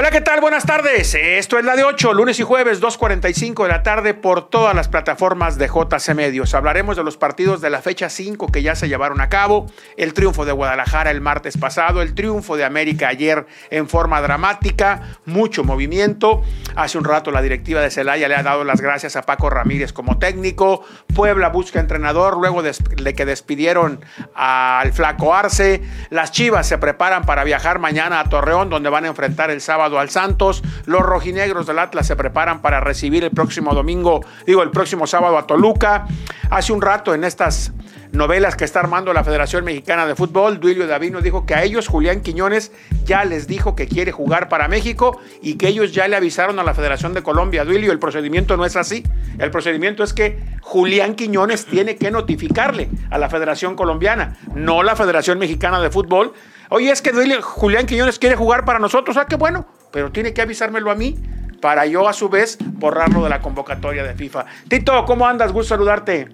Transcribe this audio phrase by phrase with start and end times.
[0.00, 0.40] Hola, ¿qué tal?
[0.40, 1.14] Buenas tardes.
[1.14, 4.88] Esto es la de 8, lunes y jueves, 2.45 de la tarde por todas las
[4.88, 6.54] plataformas de JC Medios.
[6.54, 9.66] Hablaremos de los partidos de la fecha 5 que ya se llevaron a cabo,
[9.98, 15.18] el triunfo de Guadalajara el martes pasado, el triunfo de América ayer en forma dramática,
[15.26, 16.44] mucho movimiento.
[16.76, 19.92] Hace un rato la directiva de Celaya le ha dado las gracias a Paco Ramírez
[19.92, 20.82] como técnico.
[21.14, 24.02] Puebla busca entrenador luego de que despidieron
[24.34, 25.82] al Flaco Arce.
[26.08, 29.89] Las Chivas se preparan para viajar mañana a Torreón, donde van a enfrentar el sábado
[29.98, 30.62] al Santos.
[30.86, 35.38] Los rojinegros del Atlas se preparan para recibir el próximo domingo, digo, el próximo sábado
[35.38, 36.06] a Toluca.
[36.50, 37.72] Hace un rato en estas
[38.12, 41.88] novelas que está armando la Federación Mexicana de Fútbol, Duilio Davino dijo que a ellos
[41.88, 42.72] Julián Quiñones
[43.04, 46.64] ya les dijo que quiere jugar para México y que ellos ya le avisaron a
[46.64, 47.64] la Federación de Colombia.
[47.64, 49.04] Duilio, el procedimiento no es así.
[49.38, 54.96] El procedimiento es que Julián Quiñones tiene que notificarle a la Federación Colombiana, no la
[54.96, 56.32] Federación Mexicana de Fútbol.
[56.68, 60.32] Oye, es que Duilio, Julián Quiñones quiere jugar para nosotros, ah, qué bueno, pero tiene
[60.32, 61.16] que avisármelo a mí
[61.60, 64.46] para yo a su vez borrarlo de la convocatoria de FIFA.
[64.68, 65.52] Tito, ¿cómo andas?
[65.52, 66.28] Gusto saludarte.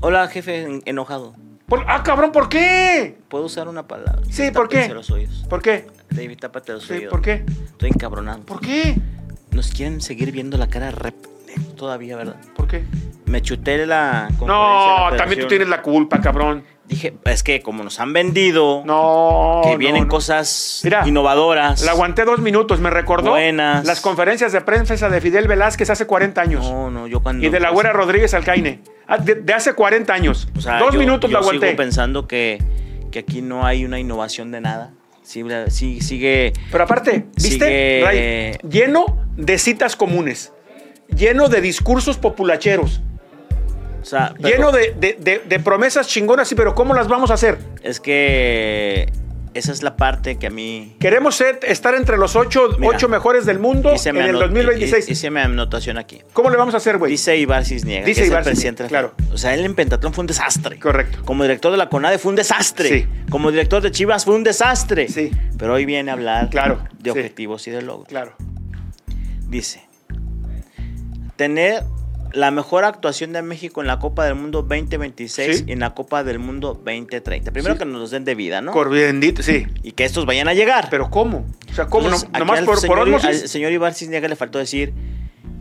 [0.00, 1.34] Hola, jefe, enojado.
[1.86, 3.18] ah, cabrón, ¿por qué?
[3.28, 4.22] ¿Puedo usar una palabra?
[4.30, 4.88] Sí, ¿por qué?
[4.88, 5.44] Los oídos.
[5.48, 5.86] ¿Por qué?
[6.10, 7.44] David, tápate los sí, ¿Por qué?
[7.66, 8.42] Estoy encabronado.
[8.42, 8.96] ¿Por qué?
[9.52, 11.14] Nos quieren seguir viendo la cara rep
[11.76, 12.36] todavía, ¿verdad?
[12.54, 12.84] ¿Por qué?
[13.26, 16.64] Me chuté la No, también tú tienes la culpa, cabrón.
[16.90, 21.82] Dije, es que como nos han vendido, no, que vienen cosas innovadoras.
[21.82, 23.84] La aguanté dos minutos, me recordó buenas.
[23.86, 26.68] las conferencias de prensa de Fidel Velázquez hace 40 años.
[26.68, 27.46] No, no, yo cuando.
[27.46, 30.48] Y de la güera Rodríguez Alcaine, ah, de, hace 40 años.
[30.56, 31.68] O sea, dos yo, minutos yo la aguanté.
[31.68, 32.60] Sigo pensando que,
[33.12, 34.92] que aquí no hay una innovación de nada.
[35.22, 36.52] Sí, sí, sigue.
[36.72, 38.58] Pero aparte, ¿viste?
[38.68, 40.52] lleno de citas comunes,
[41.14, 43.00] lleno de discursos populacheros
[44.38, 47.58] Lleno de, promesas chingonas, sí, pero ¿cómo las vamos a hacer?
[47.82, 49.10] Es que
[49.52, 50.96] esa es la parte que a mí...
[51.00, 52.76] Queremos estar entre los ocho,
[53.08, 55.08] mejores del mundo en el 2026.
[55.08, 56.22] Hice mi anotación aquí.
[56.32, 57.10] ¿Cómo le vamos a hacer, güey?
[57.10, 58.06] Dice Ibar Cisniega.
[58.06, 59.14] Dice Ibar Cisniega, claro.
[59.32, 60.78] O sea, él en Pentatlón fue un desastre.
[60.78, 61.18] Correcto.
[61.24, 62.88] Como director de la CONADE fue un desastre.
[62.88, 63.06] Sí.
[63.28, 65.08] Como director de Chivas fue un desastre.
[65.08, 65.30] Sí.
[65.58, 68.08] Pero hoy viene a hablar claro, de objetivos y de logros.
[68.08, 68.34] Claro.
[69.48, 69.82] Dice,
[71.34, 71.82] tener
[72.32, 76.24] la mejor actuación de México en la Copa del Mundo 2026 y en la Copa
[76.24, 77.52] del Mundo 2030.
[77.52, 78.72] Primero que nos den de vida, ¿no?
[78.72, 79.66] Por bendito, sí.
[79.82, 80.88] Y que estos vayan a llegar.
[80.90, 81.46] Pero ¿cómo?
[81.70, 82.08] O sea, ¿cómo?
[82.08, 84.92] nomás por, señor, por Al señor Ibar Cisniega le faltó decir,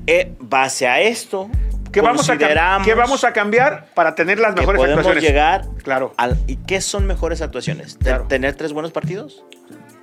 [0.08, 1.50] eh, base a esto,
[1.92, 5.24] ¿Qué vamos, a ¿Qué vamos a cambiar para tener las mejores podemos actuaciones?
[5.24, 6.14] llegar claro.
[6.46, 7.98] ¿Y qué son mejores actuaciones?
[8.28, 9.44] ¿Tener tres buenos partidos?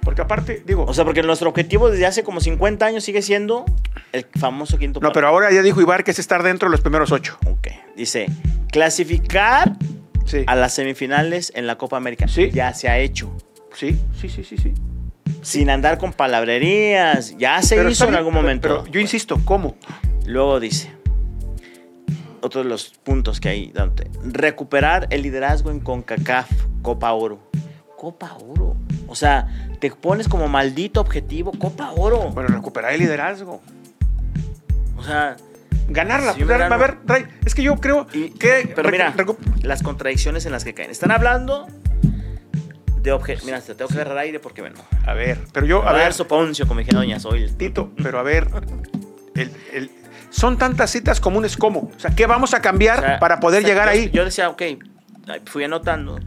[0.07, 0.85] Porque aparte, digo.
[0.85, 3.65] O sea, porque nuestro objetivo desde hace como 50 años sigue siendo
[4.13, 6.81] el famoso quinto No, pero ahora ya dijo Ibar que es estar dentro de los
[6.81, 7.37] primeros ocho.
[7.45, 7.67] Ok.
[7.97, 8.29] Dice,
[8.71, 9.73] clasificar
[10.47, 12.29] a las semifinales en la Copa América.
[12.29, 12.53] Sí.
[12.53, 13.37] Ya se ha hecho.
[13.75, 14.75] Sí, sí, sí, sí, sí.
[15.43, 17.37] Sin andar con palabrerías.
[17.37, 18.69] Ya se hizo en algún momento.
[18.69, 19.77] Pero, yo insisto, ¿cómo?
[20.25, 20.93] Luego dice,
[22.43, 26.49] otro de los puntos que hay, Dante, recuperar el liderazgo en CONCACAF,
[26.83, 27.41] Copa Oro.
[27.97, 28.77] Copa Oro.
[29.09, 29.49] O sea,
[29.81, 32.31] te pones como maldito objetivo Copa Oro.
[32.31, 33.61] Bueno, recuperar el liderazgo.
[34.97, 35.37] O sea,
[35.89, 36.33] ganarla.
[36.33, 36.99] a ver,
[37.45, 38.73] es que yo creo que.
[38.75, 39.15] Pero mira,
[39.63, 40.91] las contradicciones en las que caen.
[40.91, 41.67] Están hablando
[43.03, 43.45] de objetos.
[43.45, 44.77] Mira, te tengo que agarrar aire porque, bueno.
[45.07, 45.87] A ver, pero yo.
[45.87, 46.13] A, ver.
[46.13, 47.49] Soponcio, como dije Doña Soy.
[47.51, 48.49] Tito, pero a ver.
[50.31, 51.91] son tantas citas comunes como.
[51.97, 54.11] O sea, ¿qué vamos a cambiar para poder llegar ahí?
[54.13, 54.63] Yo decía, ok,
[55.47, 56.19] fui anotando.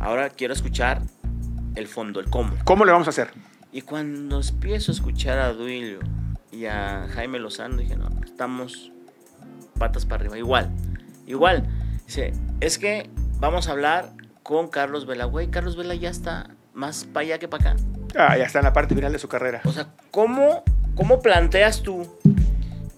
[0.00, 1.02] Ahora quiero escuchar
[1.74, 2.54] el fondo, el cómo.
[2.64, 3.30] ¿Cómo le vamos a hacer?
[3.72, 5.98] Y cuando empiezo a escuchar a Duilio
[6.50, 8.92] y a Jaime Lozano, dije, no, estamos
[9.78, 10.38] patas para arriba.
[10.38, 10.70] Igual,
[11.26, 11.68] igual.
[12.06, 15.26] Dice, es que vamos a hablar con Carlos Vela.
[15.26, 17.82] Güey, Carlos Vela ya está más para allá que para acá.
[18.16, 19.60] Ah, ya está en la parte final de su carrera.
[19.64, 20.62] O sea, ¿cómo,
[20.94, 22.17] cómo planteas tú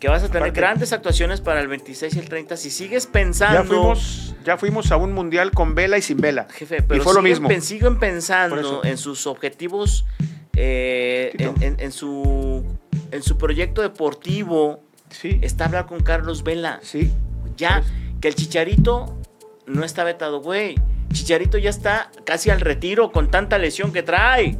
[0.01, 3.63] que vas a tener grandes actuaciones para el 26 y el 30 si sigues pensando.
[3.63, 6.49] Ya fuimos, ya fuimos a un mundial con vela y sin vela.
[6.51, 7.51] Jefe, pero y fue lo mismo.
[7.61, 10.07] siguen pensando en sus objetivos,
[10.55, 12.65] eh, en, su,
[13.13, 14.83] en su proyecto deportivo.
[15.11, 15.39] Sí.
[15.43, 16.81] Está hablar con Carlos Vela.
[16.83, 17.13] Sí.
[17.59, 17.83] Ya,
[18.23, 19.19] que el Chicharito
[19.67, 20.77] no está vetado, güey.
[21.13, 24.57] Chicharito ya está casi al retiro con tanta lesión que trae.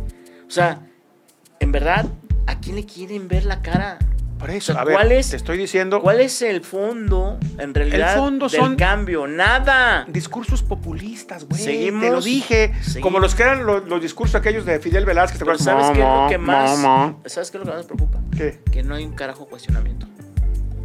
[0.47, 0.87] O sea,
[1.61, 2.07] en verdad,
[2.47, 3.99] ¿a quién le quieren ver la cara?
[4.41, 6.01] Por eso, a ver, te estoy diciendo.
[6.01, 9.27] ¿Cuál es el fondo, en realidad, el fondo del cambio?
[9.27, 10.07] Nada.
[10.09, 11.61] Discursos populistas, güey.
[11.61, 12.03] Seguimos.
[12.03, 12.73] Te lo dije.
[13.03, 15.39] Como los que eran los, discursos aquellos de Fidel Velázquez.
[15.39, 15.65] ¿te acuerdas?
[15.65, 16.79] ¿Sabes qué es lo que más?
[17.27, 18.19] ¿Sabes qué es lo que más preocupa?
[18.35, 18.61] ¿Qué?
[18.73, 20.07] Que no hay un carajo cuestionamiento.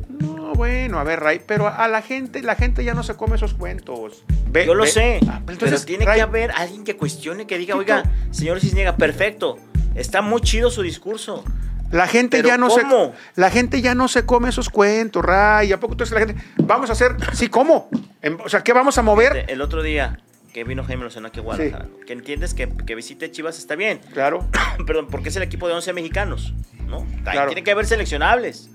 [0.10, 3.38] No, bueno, a ver, Ray, pero a la gente, la gente ya no se come
[3.38, 4.26] esos cuentos.
[4.54, 5.22] Yo lo sé.
[5.30, 9.58] Ah, pues pero tiene que haber alguien que cuestione, que diga, oiga, señor Cisniega, perfecto.
[9.96, 11.46] Está muy chido su discurso
[11.92, 13.14] La gente ¿Pero ya no cómo?
[13.34, 15.72] se la gente ya no se come esos cuentos, Ray.
[15.72, 17.90] ¿A poco entonces la gente vamos a hacer sí cómo?
[18.22, 19.46] En- O sea, ¿qué vamos a mover?
[19.48, 20.20] El otro día
[20.54, 24.00] que vino Jaime Lozano aquí a Guadalajara, que entiendes que, que visite Chivas está bien,
[24.14, 24.48] Claro.
[24.88, 26.54] perdón, porque es el equipo de 11 mexicanos,
[26.88, 27.06] ¿no?
[27.24, 27.48] Claro.
[27.48, 28.70] Tiene que haber seleccionables.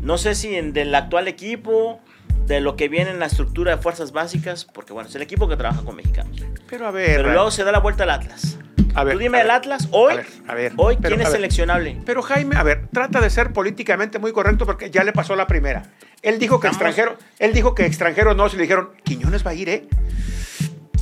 [0.00, 2.00] No sé si en, del actual equipo,
[2.46, 5.48] de lo que viene en la estructura de fuerzas básicas, porque bueno, es el equipo
[5.48, 6.36] que trabaja con mexicanos.
[6.68, 8.58] Pero a ver, Pero luego se da la vuelta al Atlas.
[8.94, 9.50] A ver, Tú dime a el.
[9.50, 11.36] Atlas, hoy, A ver, a ver, hoy pero, ¿quién es ver.
[11.36, 11.96] seleccionable?
[12.04, 15.46] Pero Jaime, a ver, trata de ser políticamente muy correcto porque ya le pasó la
[15.46, 15.82] primera.
[16.22, 19.52] Él dijo que Estamos- extranjero, él dijo que extranjero no, si le dijeron, Quiñones va
[19.52, 19.88] a ir, ¿eh?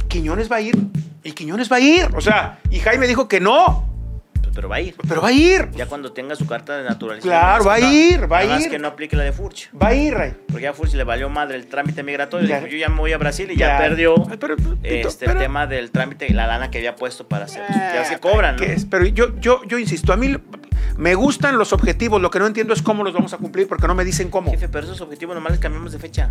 [0.08, 0.76] Quiñones va a ir.
[1.24, 2.08] Y Quiñones va a ir.
[2.14, 3.87] O sea, y Jaime dijo que no,
[4.58, 4.96] Pero va a ir.
[5.06, 5.70] pero va a ir.
[5.76, 7.30] Ya cuando tenga su carta de naturalización.
[7.32, 8.70] Claro, va a ir, va a nada más ir.
[8.72, 9.70] que no aplique la de Furch.
[9.80, 10.32] Va a ir, Ray.
[10.48, 12.48] Porque ya a Furch le valió madre el trámite migratorio.
[12.48, 12.56] Ya.
[12.56, 13.78] Dijo, yo ya me voy a Brasil y ya Ya.
[13.78, 17.44] perdió pero, este, pero- el tema del trámite y la lana que había puesto para
[17.44, 17.62] hacer.
[17.68, 18.62] ya ves Ah, cobran, ¿no?
[18.62, 18.84] ¿qué es?
[18.84, 20.34] Pero yo, yo, yo insisto, a mí
[20.96, 23.86] me gustan los objetivos, lo que no entiendo es cómo los vamos a cumplir porque
[23.86, 24.50] no me dicen cómo.
[24.50, 26.30] Jefe, pero esos objetivos nomás les cambiamos de fecha.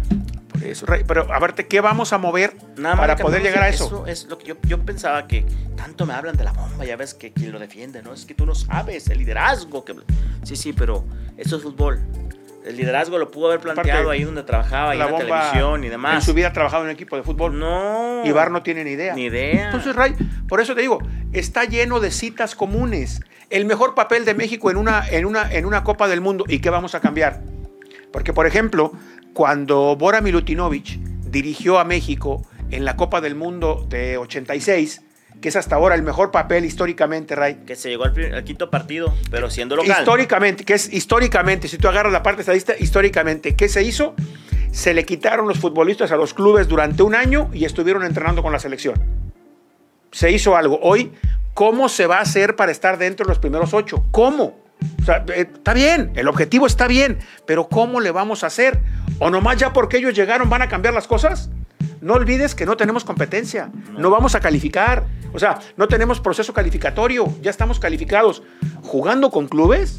[0.86, 3.72] Por eso, pero a verte, ¿qué vamos a mover Nada para poder llegar a de-
[3.72, 4.06] eso?
[4.08, 7.14] es lo que yo, yo pensaba que tanto me hablan de la bomba, ya ves
[7.14, 8.14] que quien lo defiende, ¿no?
[8.14, 9.86] Es que tú no sabes el liderazgo.
[9.86, 9.96] que
[10.44, 11.06] Sí, sí, pero
[11.38, 12.00] eso es fútbol.
[12.66, 15.88] El liderazgo lo pudo haber planteado Aparte, ahí donde trabajaba, ahí en la televisión y
[15.88, 16.26] en demás.
[16.26, 17.58] su vida ha trabajado en un equipo de fútbol.
[17.58, 18.24] No.
[18.26, 19.14] Y Bar no tiene ni idea.
[19.16, 19.66] Ni idea.
[19.68, 20.16] Entonces, Ray,
[20.50, 21.00] por eso te digo,
[21.32, 23.22] está lleno de citas comunes.
[23.50, 26.44] El mejor papel de México en una, en una, en una Copa del Mundo.
[26.50, 27.42] ¿Y qué vamos a cambiar?
[28.12, 28.92] Porque, por ejemplo,
[29.38, 30.98] cuando Bora Milutinovic
[31.30, 35.04] dirigió a México en la Copa del Mundo de 86,
[35.40, 37.60] que es hasta ahora el mejor papel históricamente, Ray.
[37.68, 39.96] Que se llegó al, quinto partido, pero siendo local.
[40.00, 44.16] Históricamente, que es históricamente, si tú agarras la parte estadística, históricamente, ¿qué se hizo?
[44.72, 48.52] Se le quitaron los futbolistas a los clubes durante un año y estuvieron entrenando con
[48.52, 49.00] la selección.
[50.12, 50.80] Se hizo algo.
[50.82, 51.12] Hoy,
[51.54, 54.04] ¿cómo se va a hacer para estar dentro de los primeros ocho?
[54.10, 54.67] ¿Cómo?
[55.02, 58.80] O sea, eh, está bien, el objetivo está bien, pero ¿cómo le vamos a hacer?
[59.20, 61.50] ¿O nomás ya porque ellos llegaron van a cambiar las cosas?
[62.02, 65.06] No olvides que no tenemos competencia, no vamos a calificar.
[65.34, 68.44] O sea, no tenemos proceso calificatorio, ya estamos calificados.
[68.84, 69.98] ¿Jugando con clubes?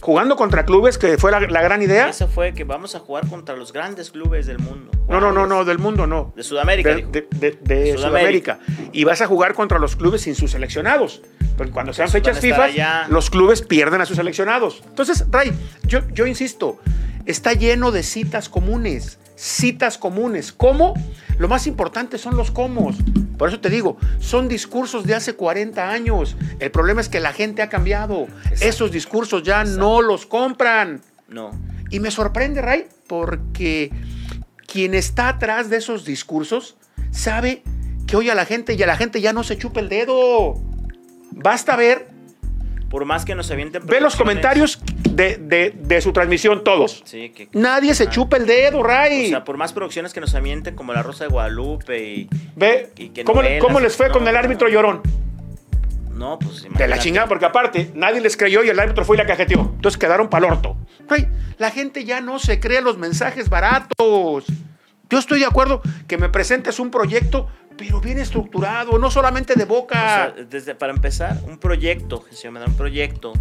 [0.00, 2.08] ¿Jugando contra clubes que fue la, la gran idea?
[2.08, 4.90] Eso fue que vamos a jugar contra los grandes clubes del mundo.
[5.12, 6.32] No, no, no, no, del mundo no.
[6.36, 7.10] De Sudamérica, De, dijo.
[7.10, 8.58] de- de- de Sudamérica.
[8.64, 8.90] Sudamérica.
[8.92, 11.22] Y vas a jugar contra los clubes sin sus seleccionados.
[11.56, 14.82] Porque cuando sean van fechas FIFA, los clubes pierden a sus seleccionados.
[14.88, 15.52] Entonces, Ray,
[15.84, 16.78] yo, yo insisto,
[17.26, 19.18] está lleno de citas comunes.
[19.36, 20.52] Citas comunes.
[20.52, 20.94] ¿Cómo?
[21.38, 22.90] Lo más importante son los cómo.
[23.38, 26.36] Por eso te digo, son discursos de hace 40 años.
[26.60, 28.28] El problema es que la gente ha cambiado.
[28.44, 28.64] Exacto.
[28.66, 29.80] Esos discursos ya Exacto.
[29.80, 31.00] no los compran.
[31.28, 31.50] No.
[31.90, 33.90] Y me sorprende, Ray, porque
[34.72, 36.76] quien está atrás de esos discursos
[37.10, 37.62] sabe
[38.06, 40.54] que oye a la gente y a la gente ya no se chupa el dedo.
[41.30, 42.08] Basta ver,
[42.90, 43.86] Por más que nos avienten.
[43.86, 44.80] ve los comentarios
[45.10, 47.02] de, de- de su transmisión, todos.
[47.06, 47.48] Sí, que.
[47.52, 48.10] Nadie se Ah.
[48.10, 49.26] chupa el dedo, Ray.
[49.26, 52.28] O sea, por más producciones que nos avienten, como La Rosa de Guadalupe y.
[52.56, 55.00] ve y que cómo, novelas, cómo les fue no, con el árbitro llorón.
[56.22, 56.62] No, pues.
[56.62, 57.00] De la imagínate.
[57.00, 59.72] chingada, porque aparte, nadie les creyó y el árbitro fue y la cajeteó.
[59.74, 60.76] Entonces quedaron pa'l orto.
[61.08, 61.26] Güey,
[61.58, 64.44] la gente ya no se cree los mensajes baratos.
[65.10, 69.64] Yo estoy de acuerdo que me presentes un proyecto, pero bien estructurado, no solamente de
[69.64, 70.32] O boca.
[70.34, 73.32] sea, desde, para empezar, un proyecto, Jesús, me da un proyecto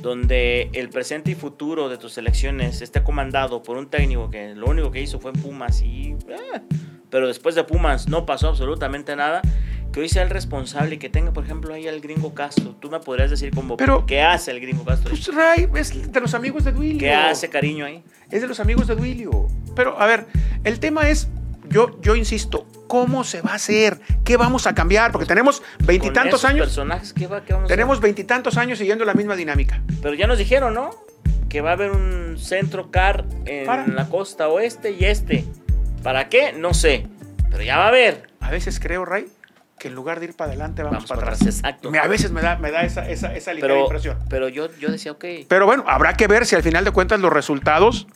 [0.00, 4.66] donde el presente y futuro de tus selecciones esté comandado por un técnico que lo
[4.66, 6.16] único que hizo fue en Pumas y...
[6.28, 6.62] eh,
[7.10, 9.42] pero después de Pumas no pasó absolutamente nada.
[9.98, 12.76] Que hoy sea el responsable y que tenga, por ejemplo, ahí al gringo Castro.
[12.78, 15.10] Tú me podrías decir como, Pero- ¿qué hace el gringo Castro?
[15.10, 17.00] pues Ray, es de los amigos de Duilio.
[17.00, 18.04] ¿Qué hace cariño ahí?
[18.30, 19.48] Es de los amigos de Duilio.
[19.74, 20.26] Pero, a ver,
[20.62, 21.26] el tema es,
[21.68, 23.98] yo, yo insisto, ¿cómo se va a hacer?
[24.22, 25.10] ¿Qué vamos a cambiar?
[25.10, 29.34] Porque tenemos veintitantos años, personajes, ¿qué va, qué vamos tenemos veintitantos años siguiendo la misma
[29.34, 29.82] dinámica.
[30.00, 30.90] Pero ya nos dijeron, ¿no?
[31.48, 33.84] Que va a haber un centro car en Para.
[33.88, 35.44] la costa oeste y este.
[36.04, 36.52] ¿Para qué?
[36.52, 37.08] No sé.
[37.50, 38.28] Pero ya va a haber.
[38.38, 39.26] A veces creo, Ray,
[39.78, 41.42] que en lugar de ir para adelante vamos, Vamos para para atrás.
[41.42, 41.90] atrás, exacto.
[41.90, 44.18] Me- a veces me da, me da esa, esa, esa ligera Pero, impresión.
[44.28, 45.24] pero yo, yo decía, ok.
[45.48, 48.06] Pero bueno, habrá que ver si al final de cuentas los resultados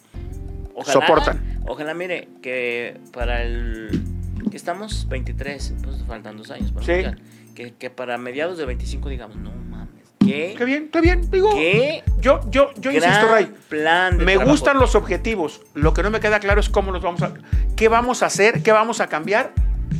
[0.74, 1.58] Ojalá, soportan.
[1.66, 4.02] Ojalá, mire, que para el.
[4.50, 6.72] que estamos 23, pues faltan dos años.
[6.72, 6.92] para Sí.
[6.92, 7.20] Mundial,
[7.54, 9.92] Que, que para mediados de 25 digamos, no mames.
[10.20, 10.54] ¿Qué?
[10.56, 11.30] Qué bien, qué bien.
[11.30, 12.02] Digo, ¿Qué?
[12.20, 13.52] yo, yo, yo Gran insisto, Ray.
[13.68, 14.50] plan Me trabajo.
[14.50, 15.60] gustan los objetivos.
[15.74, 17.32] Lo que no me queda claro es cómo los vamos a.
[17.76, 18.62] ¿Qué vamos a hacer?
[18.62, 19.52] ¿Qué vamos a cambiar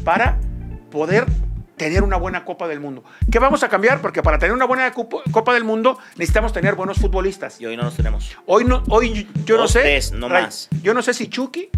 [0.05, 0.39] para
[0.91, 1.27] poder
[1.83, 3.05] tener una buena Copa del Mundo?
[3.31, 4.01] ¿Qué vamos a cambiar?
[4.01, 7.61] Porque para tener una buena Copa del Mundo necesitamos tener buenos futbolistas.
[7.61, 8.37] Y hoy no los tenemos.
[8.47, 9.81] Hoy no, hoy yo no sé.
[9.81, 10.69] tres, no Ray, más.
[10.83, 11.71] Yo no sé si Chucky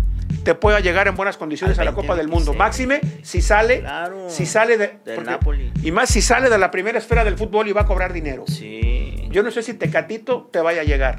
[0.42, 2.52] te pueda llegar en buenas condiciones a la Copa del Mundo.
[2.52, 2.58] 2026.
[2.58, 4.28] Máxime si sale, Claro.
[4.28, 5.72] si sale de, Del porque- Napoli.
[5.82, 8.44] y más si sale de la primera esfera del fútbol y va a cobrar dinero.
[8.46, 9.28] Sí.
[9.30, 11.18] yo no sé si Tecatito te vaya a llegar.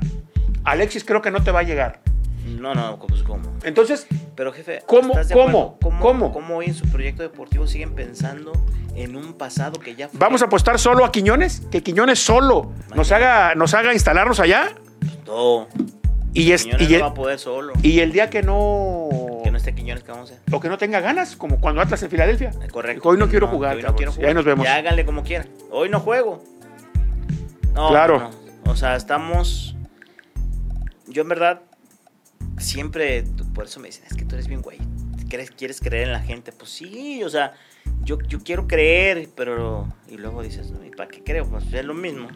[0.63, 1.99] Alexis creo que no te va a llegar.
[2.45, 3.51] No, no, pues cómo.
[3.63, 5.09] Entonces, Pero jefe, ¿Cómo?
[5.09, 5.77] ¿estás de ¿Cómo?
[5.81, 6.31] ¿Cómo, ¿Cómo?
[6.33, 8.51] cómo hoy en su proyecto deportivo siguen pensando
[8.95, 10.19] en un pasado que ya fue?
[10.19, 11.61] ¿vamos a apostar solo a Quiñones?
[11.71, 14.75] Que Quiñones solo nos haga, nos haga instalarnos allá.
[15.25, 15.67] No,
[16.33, 17.73] Y, es, Quiñones y, no el, va a poder solo.
[17.81, 19.09] y el día que no,
[19.43, 20.43] Que no esté Quiñones, ¿qué vamos a hacer?
[20.53, 22.51] O que no tenga ganas, como cuando Atlas en Filadelfia.
[22.61, 23.09] Eh, Correcto.
[23.09, 24.27] Hoy no quiero jugar, hoy no quiero Y jugar.
[24.29, 24.65] ahí nos vemos.
[24.65, 25.47] Ya háganle como quieran.
[25.71, 26.43] Hoy no juego.
[27.73, 28.29] No, Claro.
[28.65, 28.71] no.
[28.71, 29.75] O sea, estamos.
[31.07, 31.61] Yo en verdad
[32.65, 33.23] siempre.
[33.53, 34.77] Por eso me dicen, es que tú eres bien güey.
[35.29, 36.51] ¿Quieres, quieres creer en la gente?
[36.51, 37.53] Pues sí, o sea,
[38.03, 39.87] yo, yo quiero creer, pero.
[40.07, 41.45] Y luego dices, "No, ¿y para qué creo?
[41.49, 42.27] Pues es lo mismo.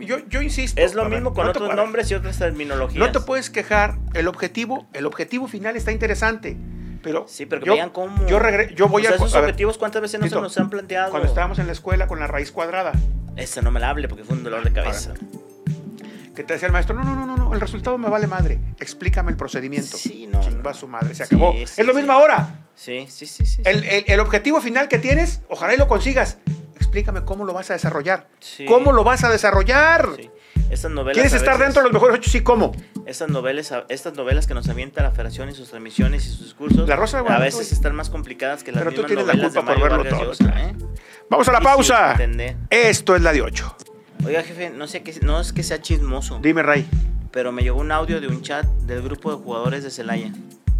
[0.00, 0.80] Yo, yo insisto.
[0.80, 2.98] Es lo ver, mismo con no otros nombres y otras terminologías.
[2.98, 3.96] No te puedes quejar.
[4.14, 6.56] El objetivo, el objetivo final está interesante.
[7.02, 8.26] Pero, Sí, pero que yo, vean cómo.
[8.26, 9.16] yo, regre- yo voy o sea, a.
[9.16, 11.10] esos a objetivos, ¿cuántas veces no Tito, se nos han planteado?
[11.10, 12.92] cuando estábamos en la escuela con la raíz cuadrada,
[13.36, 15.14] Ese no me la hable porque fue un dolor de cabeza.
[16.36, 18.60] Que te decía el maestro, no, no, no, no, no, el resultado me vale madre.
[18.78, 19.96] Explícame el procedimiento.
[19.96, 20.74] Sí, no, no.
[20.74, 21.52] su madre, se acabó.
[21.52, 22.60] sí, es lo mismo ahora.
[22.74, 23.62] Sí, sí, sí, sí.
[23.64, 26.38] El, el- el objetivo final que tienes, ojalá y lo consigas.
[26.76, 28.28] Explícame cómo lo vas a desarrollar.
[28.38, 28.66] Sí.
[28.66, 30.08] ¿Cómo lo vas a desarrollar?
[30.16, 30.30] Sí.
[30.70, 31.14] Estas novelas.
[31.14, 32.30] ¿Quieres estar veces- dentro de los mejores ocho?
[32.30, 32.72] Sí, ¿cómo?
[33.06, 36.88] Estas novelas, estas novelas que nos avienta la Federación y sus transmisiones y sus discursos.
[36.88, 39.32] La Rosa de A veces están más complicadas que las Pero tú mismas tienes la
[39.34, 40.62] novelas culpa por verlo Vargas todo, Llosa.
[40.68, 40.74] ¿eh?
[41.30, 42.16] Vamos a la pausa.
[42.70, 43.76] Esto es la de 8.
[44.24, 46.86] Oiga, jefe, no sé qué, no es que sea chismoso, Dime, Ray.
[47.30, 50.30] pero me llegó un audio de un chat del grupo de jugadores de Celaya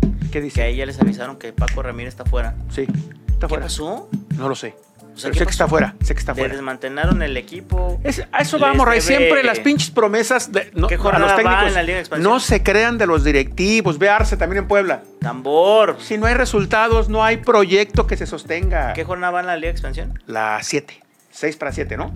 [0.00, 0.66] ¿Qué que a dice?
[0.68, 2.54] ella les avisaron que Paco Ramírez está fuera.
[2.70, 2.82] Sí.
[3.28, 3.62] Está ¿Qué fuera.
[3.64, 4.08] pasó?
[4.36, 4.74] No lo sé.
[5.14, 5.94] O sea, Pero ¿qué sé que está fuera.
[6.02, 6.52] Sé que está fuera.
[6.52, 7.98] desmantelaron el equipo.
[8.04, 9.00] Es- a eso vamos, Ray.
[9.00, 11.68] Siempre las pinches promesas de, no, ¿Qué a los va técnicos.
[11.68, 12.30] en la Liga de Expansión?
[12.30, 13.98] no se crean de los directivos.
[13.98, 15.02] Ve Arce también en Puebla.
[15.20, 15.96] Tambor.
[16.00, 18.92] Si no hay resultados, no hay proyecto que se sostenga.
[18.92, 20.18] ¿Qué jornada va en la Liga de Expansión?
[20.26, 21.02] La 7.
[21.30, 22.12] 6 para 7, ¿no?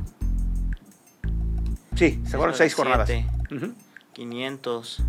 [2.00, 3.11] Sí, se fueron 6 jornadas.
[3.50, 3.75] Ujú.
[4.14, 5.02] 500.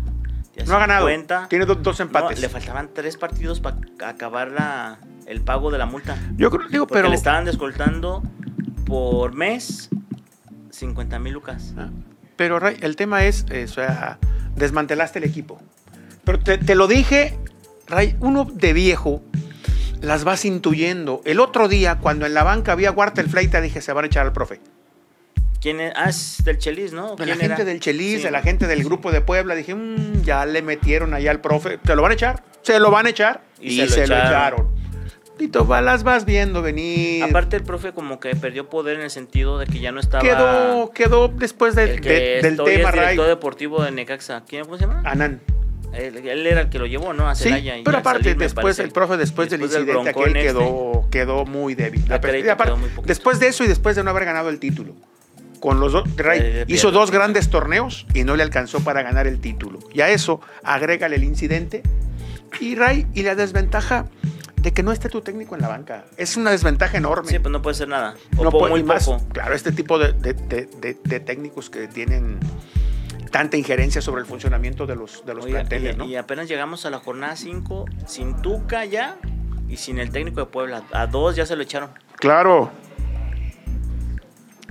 [0.56, 1.06] ya No ha ganado.
[1.08, 1.48] 50.
[1.48, 2.38] Tiene do- dos No, empates.
[2.40, 6.16] le faltaban tres partidos para acabar la, el pago de la multa.
[6.36, 7.08] Yo creo, digo, Porque pero.
[7.08, 8.22] le estaban descoltando
[8.84, 9.88] por mes
[10.70, 11.72] 50 mil lucas.
[11.78, 11.88] Ah,
[12.36, 14.18] Pero Ray, el tema es, eh, o sea,
[14.56, 15.60] desmantelaste el equipo.
[16.24, 17.38] Pero te, te lo dije,
[17.86, 19.22] Ray, uno de viejo
[20.02, 21.22] las vas intuyendo.
[21.24, 24.26] El otro día, cuando en la banca había Wartel Fleita, dije, se van a echar
[24.26, 24.60] al profe.
[25.62, 25.92] ¿Quién es?
[25.96, 27.14] Ah, es del Chelis, ¿no?
[27.14, 27.64] De la ¿Quién gente era?
[27.64, 28.22] del Chelis, Sí.
[28.24, 31.78] de la gente del grupo de Puebla, dije, "Mm, ya le metieron allá al profe.
[31.86, 32.42] ¿Se lo van a echar?
[32.62, 33.42] Se lo van a echar.
[33.60, 34.28] Y Y, se lo se, lo echaron.
[34.30, 34.82] echaron.
[35.38, 37.22] Tito, las vas viendo venir.
[37.24, 40.22] Aparte el profe como que perdió poder en el sentido de que ya no estaba...
[40.22, 43.00] quedó, quedó después de- de- del tema, es Ray.
[43.00, 44.42] director deportivo de Necaxa.
[44.46, 45.02] ¿Quién cómo se llama?
[45.04, 45.40] Anán.
[45.94, 47.28] Él, él era el que lo llevó, ¿no?
[47.28, 47.76] A Sí, Celaya.
[47.78, 51.74] y pero aparte, salir, después, el profe, después, del incidente aquel, este, quedó, quedó muy
[51.74, 52.00] débil.
[52.08, 53.06] Y aparte, quedó muy poquito.
[53.08, 54.94] después de eso y después de no haber ganado el título.
[55.62, 59.28] Con los dos, Ray, Eh, hizo dos grandes torneos y no le alcanzó para ganar
[59.28, 59.78] el título.
[59.94, 61.84] Y a eso agrégale el incidente.
[62.60, 64.06] Y Ray, y la desventaja
[64.56, 66.04] de que no esté tu técnico en la banca.
[66.16, 67.30] Es una desventaja enorme.
[67.30, 68.16] Sí, pues no puede ser nada.
[68.36, 69.24] O No puede- muy más, poco.
[69.32, 72.40] Claro, este tipo de, de- de- de- de técnicos que tienen
[73.30, 76.04] tanta injerencia sobre el funcionamiento de los, de los Oiga, planteles, y, ¿no?
[76.06, 79.16] y apenas llegamos a la jornada 5 sin Tuca ya
[79.68, 80.82] y sin el técnico de Puebla.
[80.92, 81.90] A dos ya se lo echaron.
[82.16, 82.70] Claro.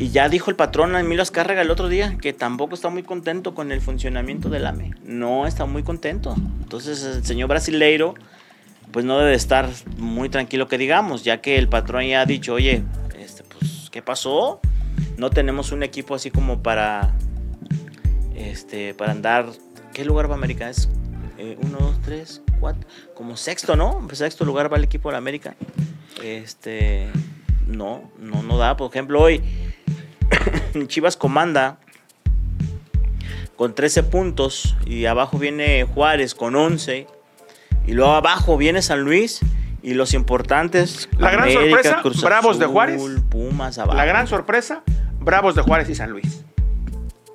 [0.02, 3.54] Y ya dijo el patrón Emilio Azcárraga el otro día que tampoco está muy contento
[3.54, 4.96] con el funcionamiento del AME.
[5.04, 6.34] No está muy contento.
[6.64, 8.16] Entonces el señor brasileiro
[8.92, 12.56] pues no debe estar muy tranquilo que digamos, ya que el patrón ya ha dicho,
[12.56, 12.82] oye,
[13.20, 14.60] este, pues, ¿qué pasó?
[15.18, 17.14] No tenemos un equipo así como para,
[18.34, 19.52] este, para andar,
[19.94, 20.68] ¿qué lugar va América?
[20.68, 20.90] Es
[21.38, 24.08] eh, uno, dos, tres, cuatro, como sexto, ¿no?
[24.14, 25.56] Sexto lugar va el equipo de América.
[26.24, 27.12] Este,
[27.72, 28.78] no, no, no da.
[28.78, 29.42] Por ejemplo, hoy
[30.88, 31.80] Chivas comanda
[33.56, 37.08] con 13 puntos y abajo viene Juárez con 11
[37.86, 39.42] y luego abajo viene San Luis
[39.84, 43.02] y los importantes La gran sorpresa, Cruz Bravos de Juárez.
[43.30, 43.98] Pumas abajo.
[43.98, 44.84] La gran sorpresa,
[45.20, 46.44] Bravos de Juárez y San Luis.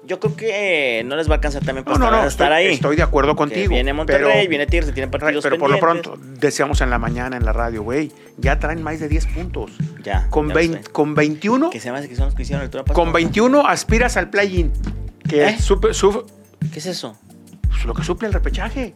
[0.06, 2.52] Yo creo que no les va a alcanzar también para No, no, estar, no, estar
[2.52, 2.74] estoy, ahí.
[2.74, 3.70] estoy de acuerdo contigo.
[3.70, 6.10] viene Monterrey, pero, viene Tigres, tienen partidos pero por lo pendientes.
[6.12, 9.72] pronto, decíamos en la mañana en la radio, güey, ya traen más de 10 puntos.
[10.04, 10.28] Ya.
[10.30, 10.90] Con, ya lo 20 sé.
[10.92, 13.12] con 21, Que se me hace que son los que hicieron el torneo con pasado.
[13.14, 14.72] 21 aspiras al play-in.
[15.28, 15.56] Que ¿Eh?
[15.58, 16.24] supe- su-
[16.72, 17.16] ¿Qué es eso?
[17.68, 18.94] pues, lo que suple el repechaje.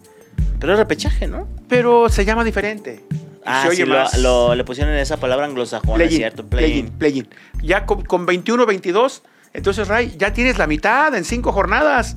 [0.60, 1.48] Pero es repechaje, ¿no?
[1.68, 3.02] Pero se llama diferente.
[3.44, 6.46] Ah, sí, lo, lo- le pusieron esa palabra anglosajona, play-in, ¿cierto?
[6.46, 7.26] play-in, play-in.
[7.62, 12.16] Ya con, con 21, 22, entonces, Ray, ya tienes la mitad en cinco jornadas.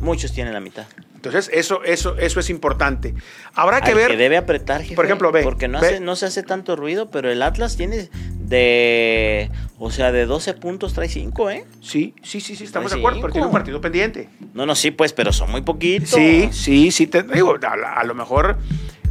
[0.00, 0.86] Muchos tienen la mitad.
[1.14, 3.14] Entonces, eso, eso, eso es importante.
[3.54, 4.10] Habrá que Al ver.
[4.12, 4.94] que debe apretar, jefe.
[4.94, 5.86] Por ejemplo, ve, Porque no, ve.
[5.86, 9.50] Hace, no se hace tanto ruido, pero el Atlas tiene de...
[9.78, 11.64] O sea, de 12 puntos trae 5, ¿eh?
[11.80, 14.28] Sí, sí, sí, sí, estamos de acuerdo, pero tiene un partido pendiente.
[14.54, 16.10] No, no, sí, pues, pero son muy poquitos.
[16.10, 18.58] Sí, sí, sí, te digo, a, a lo mejor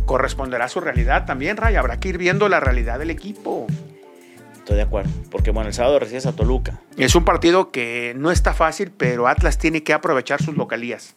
[0.05, 1.75] corresponderá a su realidad también, Ray.
[1.75, 3.67] Habrá que ir viendo la realidad del equipo.
[4.65, 5.11] Estoy de acuerdo.
[5.29, 6.79] Porque, bueno, el sábado recibes a Toluca.
[6.97, 11.13] Es un partido que no está fácil, pero Atlas tiene que aprovechar sus localías.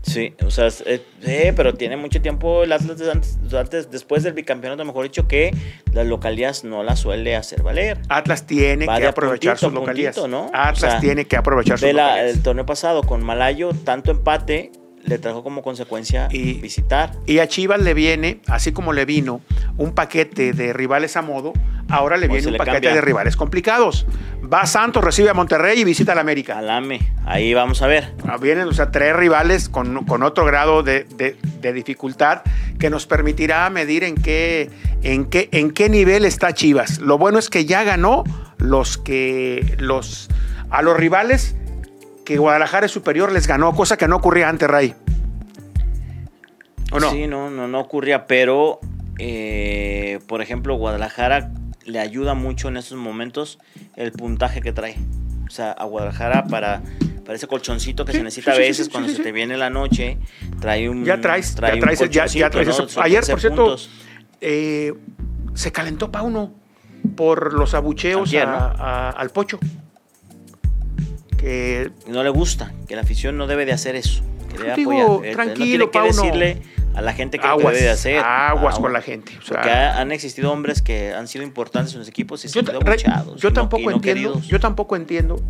[0.00, 4.32] Sí, o sea, eh, sí, pero tiene mucho tiempo el Atlas antes, antes- después del
[4.32, 5.54] bicampeonato, mejor dicho, que
[5.92, 7.98] las localías no las suele hacer valer.
[8.08, 10.14] Atlas tiene Va que aprovechar puntito sus localías.
[10.16, 10.50] puntito, ¿no?
[10.54, 12.34] Atlas O sea, tiene que aprovechar sus la- localías.
[12.36, 14.70] el torneo pasado con Malayo, tanto empate
[15.06, 17.12] le trajo como consecuencia Y- visitar.
[17.26, 19.40] Y a Chivas le viene, así como le vino,
[19.76, 21.52] un paquete de rivales a modo,
[21.88, 22.94] ahora le viene un le paquete cambia.
[22.94, 24.06] de rivales complicados.
[24.52, 26.58] Va Santos, recibe a Monterrey y visita al América.
[26.58, 28.12] Alame, ahí vamos a ver.
[28.28, 32.42] Ah, Vienen, o sea, tres rivales con, con otro grado de, de- de dificultad
[32.78, 34.70] que nos permitirá medir en qué,
[35.02, 36.98] en, qué, en qué nivel está Chivas.
[37.00, 38.22] Lo bueno es que ya ganó
[38.58, 40.28] los que los
[40.70, 41.56] a los rivales
[42.26, 44.94] que Guadalajara es superior les ganó, cosa que no ocurría antes, Ray.
[46.92, 47.10] ¿O no?
[47.10, 48.80] Sí, no, no, no ocurría, pero
[49.18, 51.50] eh, por ejemplo, Guadalajara
[51.84, 53.58] le ayuda mucho en estos momentos
[53.94, 54.96] el puntaje que trae.
[55.46, 56.82] O sea, a Guadalajara para,
[57.24, 59.56] para ese colchoncito que Sí, se necesita sí, a veces sí, cuando se te viene
[59.56, 60.18] la noche,
[60.60, 62.72] trae un Ya traes, trae ya un traes, ya- ya colchoncito, traes ¿no?
[62.72, 62.88] eso.
[62.88, 63.76] Son Ayer, 13 por cierto,
[64.40, 64.92] eh,
[65.54, 66.52] se calentó Pauno
[67.14, 68.58] por los abucheos Antier, a- ¿no?
[68.84, 69.60] a- al Pocho.
[71.36, 74.22] Que no le gusta, que la afición no debe de hacer eso.
[74.50, 75.26] Que debe Digo, apoyar.
[75.26, 76.62] Eh, tranquilo, no tiene que decirle
[76.94, 78.18] a la gente que lo que aguas, debe de hacer.
[78.18, 79.32] aguas Ah, con la gente.
[79.38, 82.48] o sea, Porque ha- han existido hombres que han sido importantes en los equipos y
[82.48, 85.40] se yo, han sido Ray, abucheados yo tampoco no entiendo, yo tampoco entiendo,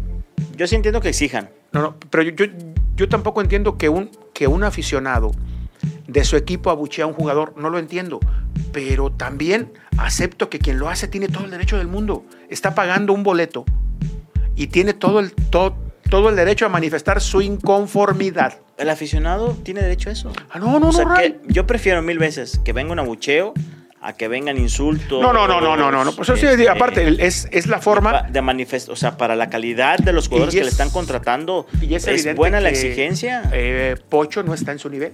[0.57, 1.51] Yo sí entiendo que exijan.
[1.73, 2.53] no, no, pero yo, yo,
[2.97, 5.31] yo tampoco entiendo que un, que un aficionado
[6.09, 8.19] de su equipo abuchea a un jugador, no lo entiendo,
[8.73, 13.13] pero también acepto que quien lo hace tiene todo el derecho del mundo, está pagando
[13.13, 13.65] un boleto
[14.57, 15.77] y tiene todo el, todo,
[16.11, 18.59] todo el derecho a manifestar su inconformidad.
[18.79, 20.33] El aficionado tiene derecho a eso.
[20.51, 23.55] Ah, no, no, o sea, no, que yo prefiero mil veces que venga un abucheo
[24.03, 25.21] a que vengan insultos.
[25.23, 26.13] No, no, no, no, no, no, no.
[26.13, 28.23] Pues eso sí, este, aparte, es, es la forma.
[28.23, 30.91] de manifestar, o sea, para la calidad de los jugadores Y que le es- están
[30.91, 33.49] contratando, Y es, es, buena la que, exigencia.
[33.53, 35.13] eh, Pocho no está en su nivel.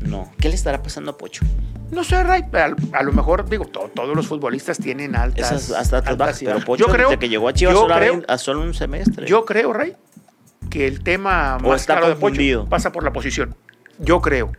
[0.00, 0.30] No.
[0.40, 1.44] ¿Qué le estará pasando a Pocho?
[1.90, 5.52] No sé, Ray, a, a lo mejor, digo, to- todos los futbolistas tienen altas.
[5.52, 6.60] Esas hasta altas bajas, pero.
[6.60, 9.26] Pocho yo creo, desde que llegó a Chivas solo, creo- a solo un semestre.
[9.26, 9.94] yo creo, Ray,
[10.70, 12.16] que el tema O más claro de.
[12.16, 13.54] Pocho pasa por la posición.
[13.98, 14.52] Yo creo.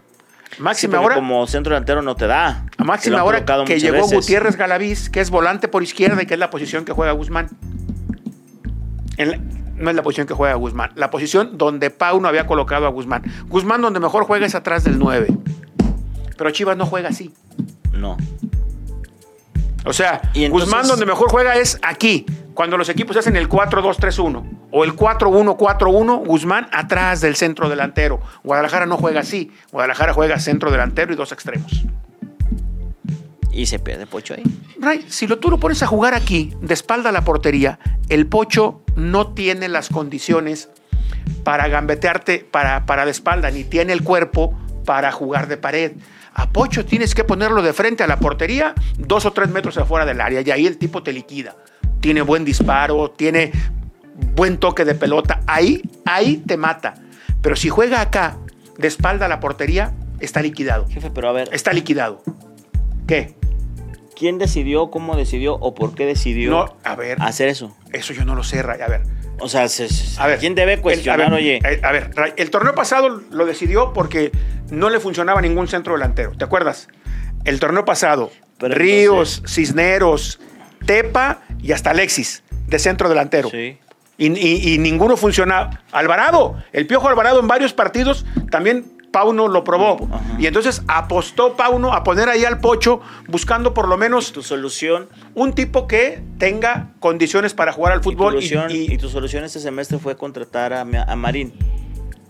[0.51, 2.65] Sí, Máxima porque ahora, como centro delantero no te da.
[2.77, 4.13] a máxima han hora colocado que llegó veces.
[4.13, 7.49] Gutiérrez Galaviz, que es volante por izquierda y que es la posición que juega Guzmán.
[9.17, 9.39] En la-
[9.79, 12.89] no es la posición que juega Guzmán, la posición donde Pau no había colocado a
[12.89, 13.23] Guzmán.
[13.47, 15.27] Guzmán donde mejor juega es atrás del 9.
[16.37, 17.33] Pero Chivas no juega así.
[17.93, 18.17] No.
[19.85, 23.47] O sea, Y entonces- Guzmán donde mejor juega es aquí, cuando los equipos hacen el
[23.47, 28.19] 4-2-3-1 o el 4-1-4-1, Guzmán atrás del centro delantero.
[28.43, 31.85] Guadalajara no juega así, Guadalajara juega centro delantero y dos extremos.
[33.51, 34.43] Y se pierde Pocho ahí.
[34.79, 38.27] Ray, si lo, tú lo pones a jugar aquí, de espalda a la portería, el
[38.27, 40.69] Pocho no tiene las condiciones
[41.43, 45.93] para gambetearte para, para de espalda, ni tiene el cuerpo para jugar de pared.
[46.33, 50.05] A Pocho tienes que ponerlo de frente a la portería, dos o tres metros afuera
[50.05, 51.55] del área, y ahí el tipo te liquida.
[51.99, 53.51] Tiene buen disparo, tiene
[54.35, 55.41] buen toque de pelota.
[55.47, 56.95] Ahí, ahí te mata.
[57.41, 58.37] Pero si juega acá,
[58.77, 60.87] de espalda a la portería, está liquidado.
[60.87, 62.21] Jefe, pero a ver, Está liquidado.
[63.07, 63.35] ¿Qué?
[64.19, 67.17] ¿Quién decidió, cómo decidió o por qué decidió No, a ver.
[67.21, 67.75] hacer eso?
[67.93, 68.81] Eso yo no lo sé, Ray.
[68.81, 69.01] A ver.
[69.39, 70.37] O sea, se- se- A ver.
[70.39, 71.59] ¿quién debe el- cuestionar, a ver, oye?
[71.63, 74.31] eh, A ver, Ray, el torneo pasado lo decidió porque
[74.69, 76.33] no le funcionaba ningún centro delantero.
[76.37, 76.89] ¿Te acuerdas?
[77.45, 78.29] El torneo pasado,
[78.59, 80.41] Pero Ríos, Cisneros,
[80.85, 83.49] Tepa y hasta Alexis de centro delantero.
[83.49, 83.77] Sí.
[84.17, 85.81] Y, y- y ninguno funcionaba.
[85.93, 90.07] Alvarado, el Piojo Alvarado en varios partidos también Pauno lo probó.
[90.11, 90.21] Ajá.
[90.39, 95.07] Y entonces apostó Pauno a poner ahí al Pocho buscando por lo menos Tu solución,
[95.35, 98.35] un tipo que tenga condiciones para jugar al y tu, fútbol.
[98.41, 101.53] y- solución y- y tu solución este semestre fue contratar a, a Marín.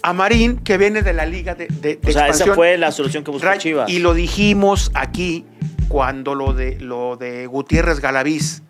[0.01, 2.91] a Marín, que viene de la liga de, de- de O sea, esa fue la
[2.91, 3.89] solución que buscó Chivas.
[3.89, 5.45] Y lo dijimos aquí
[5.89, 8.61] cuando lo de, lo de Gutiérrez Galaviz.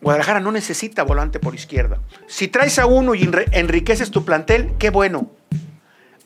[0.00, 1.98] Guadalajara no necesita volante por izquierda.
[2.28, 5.30] Si traes a uno y enriqueces tu plantel, qué bueno.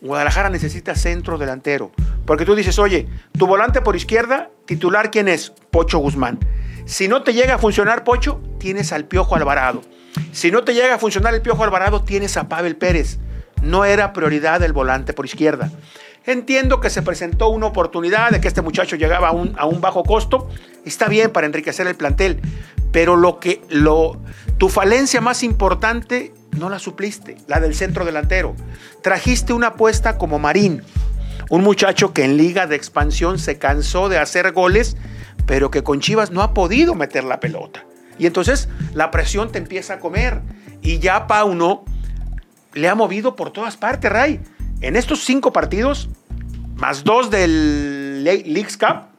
[0.03, 1.93] Guadalajara necesita centro delantero.
[2.27, 5.53] Porque tú dices, oye, tu volante por izquierda, titular, ¿quién es?
[5.71, 6.39] Pocho Guzmán.
[6.85, 9.83] Si no te llega a funcionar Pocho, tienes al Piojo Alvarado.
[10.33, 13.19] Si no te llega a funcionar el Piojo Alvarado, tienes a Pavel Pérez.
[13.63, 15.71] No era prioridad el volante por izquierda.
[16.27, 19.81] Entiendo que se presentó una oportunidad de que este muchacho llegaba a un, a un
[19.81, 20.49] bajo costo.
[20.85, 22.41] Está bien para enriquecer el plantel.
[22.93, 24.21] pero lo que lo
[24.59, 28.55] tu falencia más importante no la supliste, la del centro delantero.
[29.03, 30.83] Trajiste una apuesta como Marín,
[31.51, 34.97] un muchacho que en liga de expansión se cansó de hacer goles,
[35.47, 37.85] pero que con Chivas no ha podido meter la pelota.
[38.19, 40.41] Y entonces la presión te empieza a comer.
[40.83, 41.85] Y ya Pauno
[42.75, 44.41] le ha movido por todas partes, Ray.
[44.81, 46.09] En estos cinco partidos,
[46.75, 49.13] más dos del Leagues Cup,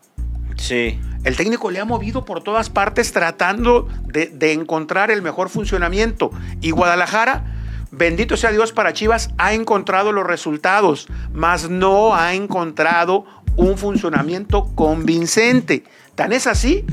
[0.58, 1.00] Sí.
[1.23, 6.31] El técnico le ha movido por todas partes tratando de, de encontrar el mejor funcionamiento.
[6.62, 7.45] Y Guadalajara,
[7.91, 14.73] bendito sea Dios para Chivas, ha encontrado los resultados, mas no ha encontrado un funcionamiento
[14.75, 15.83] convincente.
[16.15, 16.86] Tan es así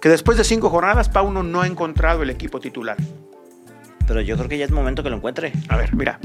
[0.00, 2.96] que después de cinco jornadas, Pauno no ha encontrado el equipo titular.
[4.06, 5.52] Pero yo creo que ya es momento que lo encuentre.
[5.68, 6.20] A ver, mira.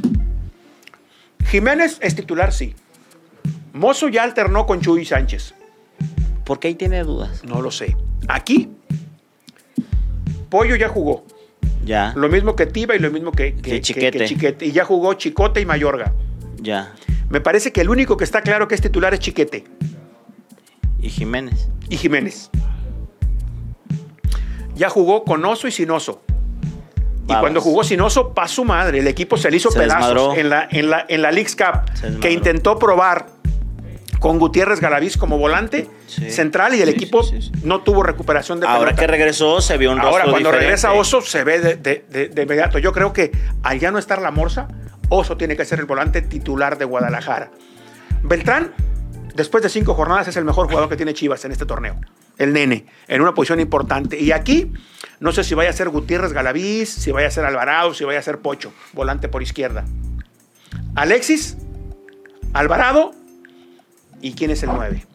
[1.45, 2.75] Jiménez es titular, sí.
[3.71, 5.55] Mozo ya alternó con Chuy Sánchez.
[6.49, 7.43] ¿Por qué ahí tiene dudas?
[7.43, 7.95] No lo sé.
[8.27, 8.71] Aquí,
[10.49, 11.23] Pollo ya jugó.
[11.85, 14.17] Ya, Lo mismo que Tiba y lo mismo que, que- Que que- Chiquete.
[14.17, 14.65] que Chiquete.
[14.65, 16.12] Y ya jugó Chicote y Mayorga.
[16.59, 16.95] ya.
[17.29, 19.63] Me parece que el único que está claro que es titular es Chiquete
[20.99, 21.69] Y Jiménez.
[21.88, 22.49] y Jiménez.
[24.75, 26.23] Ya jugó con Oso y sin Oso.
[27.25, 27.41] Y Babas.
[27.41, 28.97] cuando jugó sin Oso, pa' su madre.
[29.01, 30.33] El equipo se le hizo Se pedazos desmadró.
[30.35, 32.19] en la, en, la, en la Leagues Cup.
[32.19, 33.27] Que intentó probar
[34.19, 36.29] con Gutiérrez Galaviz como volante Sí.
[36.29, 39.01] central y el Sí, equipo sí, no tuvo recuperación de Ahora pelota.
[39.01, 40.65] que regresó, se vio un Ahora, rostro cuando diferente.
[40.65, 42.79] regresa Oso, se ve de, de- de- de inmediato.
[42.79, 43.32] Yo creo que
[43.63, 44.67] al ya no estar la morsa,
[45.10, 47.51] Oso tiene que ser el volante titular de Guadalajara.
[48.21, 48.73] Beltrán,
[49.36, 51.95] después de cinco jornadas, es el mejor jugador que tiene Chivas en este torneo.
[52.38, 54.19] El nene, en una posición importante.
[54.19, 54.71] Y aquí,
[55.19, 58.19] no sé si vaya a ser Gutiérrez Galaviz, si vaya a ser Alvarado, si vaya
[58.19, 59.86] a ser Pocho, volante por izquierda.
[60.95, 61.58] Alexis,
[62.53, 63.12] Alvarado,
[64.21, 65.05] ¿y quién es el 9?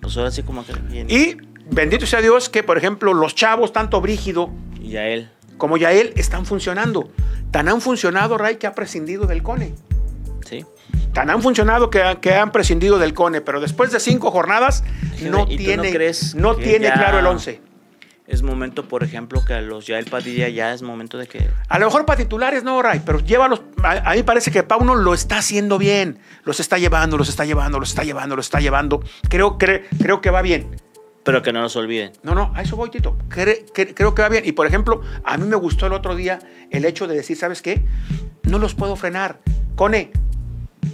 [0.00, 0.72] Pues ahora sí como que...
[1.08, 1.36] Y
[1.70, 4.90] bendito sea Dios que, por ejemplo, los chavos, tanto Brígido Y
[5.56, 7.10] como Yael, están funcionando.
[7.50, 9.74] Tan han funcionado, Ray, que ha prescindido del Cone.
[10.46, 10.64] Sí.
[11.12, 14.82] Tan han funcionado que, que han prescindido del Cone, pero después de cinco jornadas
[15.22, 17.60] no ¿y tú no tiene, crees no que tiene ya- claro el 11.
[18.26, 21.46] Es momento, por ejemplo, que a los ya el Padilla ya es momento de que...
[21.68, 23.60] A lo mejor para titulares no, Ray, pero llévalos.
[23.82, 26.18] A, a mí parece que Pauno lo está haciendo bien.
[26.44, 29.02] Los está llevando, los está llevando, los está llevando, los está llevando.
[29.28, 30.74] Creo, cre- creo que va bien.
[31.22, 32.12] Pero que no nos olviden.
[32.22, 33.18] No, no, a eso voy, Tito.
[33.28, 34.44] Cre- cre- creo que va bien.
[34.46, 36.38] Y por ejemplo, a mí me gustó el otro día
[36.70, 37.84] el hecho de decir, ¿sabes qué?
[38.42, 39.40] No los puedo frenar.
[39.76, 40.12] Cone,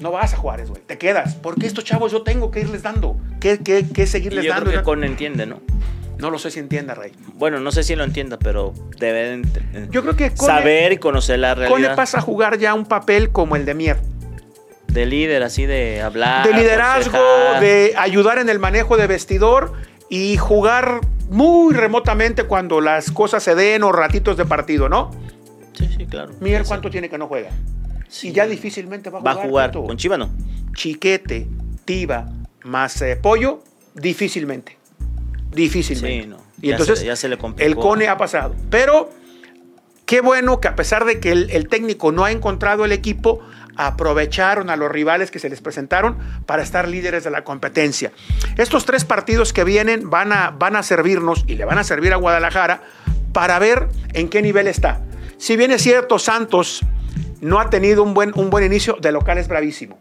[0.00, 0.82] no vas a Juárez, güey.
[0.82, 1.36] Te quedas.
[1.36, 3.16] Porque estos chavos yo tengo que irles dando.
[3.40, 4.66] ¿Qué, qué, qué Y seguirles yo dando?
[4.70, 5.60] creo que Con entiende, ¿no?
[6.20, 7.12] No lo sé si entienda, Rey.
[7.34, 9.42] Bueno, no sé si lo entienda, pero debe
[9.90, 11.96] Yo creo que Cone- saber y conocer la Cone realidad.
[11.96, 13.98] pasa a jugar ya un papel como el de Mier.
[14.88, 16.46] De líder, así de hablar.
[16.46, 17.60] de liderazgo, aconsejar.
[17.62, 19.72] de ayudar en el manejo de vestidor
[20.08, 25.12] y jugar muy remotamente cuando las cosas se den o ratitos de partido, ¿no?
[25.74, 26.32] Sí, sí, claro.
[26.40, 27.50] Mier, Sí, ¿cuánto tiene que no juega?
[28.08, 28.28] sí.
[28.30, 29.46] Y ya difícilmente va a Va jugar.
[29.46, 29.86] a jugar.
[29.86, 30.28] Con Chiva no.
[30.74, 31.46] Chiquete,
[31.84, 32.26] Tiba,
[32.64, 33.62] más eh, Pollo,
[33.94, 34.76] difícilmente.
[35.52, 36.22] Difícilmente.
[36.24, 36.36] Sí, no.
[36.62, 37.66] Y entonces se- ya se le complicó.
[37.68, 38.54] el Cone ha pasado.
[38.70, 39.10] Pero
[40.06, 43.40] qué bueno que a pesar de que el, el técnico no ha encontrado el equipo,
[43.76, 48.12] aprovecharon a los rivales que se les presentaron para estar líderes de la competencia.
[48.58, 52.12] Estos tres partidos que vienen van a, van a servirnos y le van a servir
[52.12, 52.82] a Guadalajara
[53.32, 55.00] para ver en qué nivel está.
[55.38, 56.80] Si bien es cierto, Santos
[57.40, 59.98] no ha tenido un buen, un buen inicio, de local es bravísimo.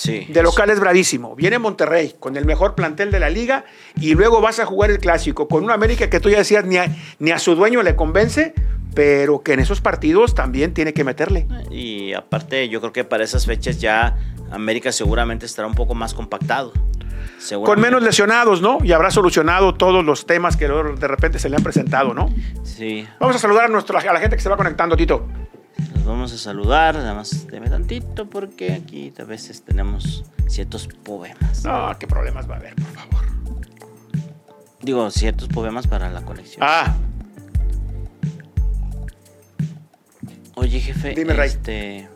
[0.00, 0.24] Sí.
[0.30, 1.36] De local es bravísimo.
[1.36, 3.66] Viene Monterrey con el mejor plantel de la liga
[4.00, 6.78] y luego vas a jugar el clásico con una América que tú ya decías ni
[6.78, 8.54] a, ni a su dueño le convence,
[8.94, 11.46] pero que en esos partidos también tiene que meterle.
[11.70, 14.16] Y aparte, yo creo que para esas fechas ya
[14.50, 16.72] América seguramente estará un poco más compactado.
[17.62, 18.78] Con menos lesionados, ¿no?
[18.82, 22.32] Y habrá solucionado todos los temas que de repente se le han presentado, ¿no?
[22.62, 23.06] Sí.
[23.18, 25.26] Vamos a saludar a, nuestro, a la gente que se va conectando, Tito.
[25.94, 31.64] Los vamos a saludar, nada más deme tantito porque aquí a veces tenemos ciertos poemas.
[31.64, 33.24] No, qué problemas va a haber, por favor.
[34.82, 36.62] Digo, ciertos poemas para la colección.
[36.66, 36.96] Ah,
[40.56, 41.48] Oye, jefe, Dime, Ray.
[41.48, 42.08] este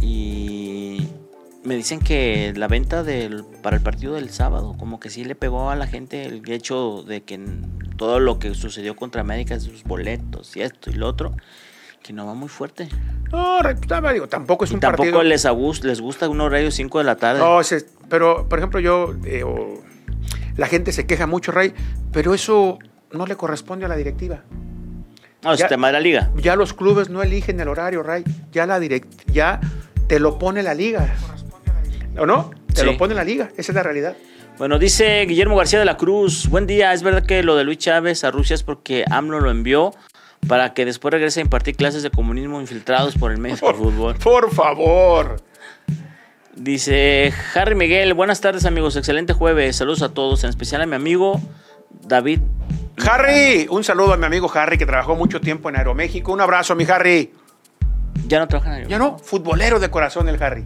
[0.00, 1.08] y
[1.64, 5.34] me dicen que la venta del para el partido del sábado como que sí le
[5.34, 7.40] pegó a la gente el hecho de que
[7.96, 11.34] todo lo que sucedió contra América, sus boletos y esto y lo otro,
[12.04, 12.88] que no va muy fuerte.
[13.32, 15.22] no, digo, tampoco es Y un tampoco partido.
[15.22, 17.40] les, agus- les gusta un horario 5 de la tarde.
[17.40, 17.60] No,
[18.10, 19.14] pero, por ejemplo, yo.
[19.24, 19.42] eh,
[20.56, 21.72] la gente se queja mucho, Ray,
[22.12, 22.78] pero eso
[23.10, 24.42] no le corresponde a la directiva.
[25.42, 26.30] No, es ya- tema de la liga.
[26.36, 28.22] Ya los clubes no eligen el horario, Ray.
[28.52, 29.58] Ya la direct, ya
[30.06, 31.14] te lo pone la liga.
[32.18, 32.50] ¿O no?
[32.72, 32.86] Te Sí.
[32.86, 33.48] lo pone la liga.
[33.56, 34.14] Esa es la realidad.
[34.58, 36.48] Bueno, dice Guillermo García de la Cruz.
[36.48, 36.92] Buen día.
[36.92, 39.92] Es verdad que lo de Luis Chávez a Rusia es porque AMLO lo envió
[40.48, 43.84] para que después regrese a impartir clases de comunismo infiltrados por el medio Por, del
[43.84, 44.14] fútbol.
[44.16, 45.36] por favor.
[46.54, 48.14] Dice Harry Miguel.
[48.14, 48.96] Buenas tardes, amigos.
[48.96, 49.76] Excelente jueves.
[49.76, 51.40] Saludos a todos, en especial a mi amigo
[52.06, 52.40] David.
[53.04, 56.32] Harry, un saludo a mi amigo Harry que trabajó mucho tiempo en Aeroméxico.
[56.32, 57.32] Un abrazo, mi Harry.
[58.28, 60.64] Ya no trabaja en Ya no, futbolero de corazón el Harry.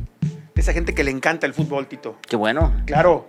[0.55, 2.17] Esa gente que le encanta el fútbol, Tito.
[2.29, 2.75] Qué bueno.
[2.85, 3.25] Claro.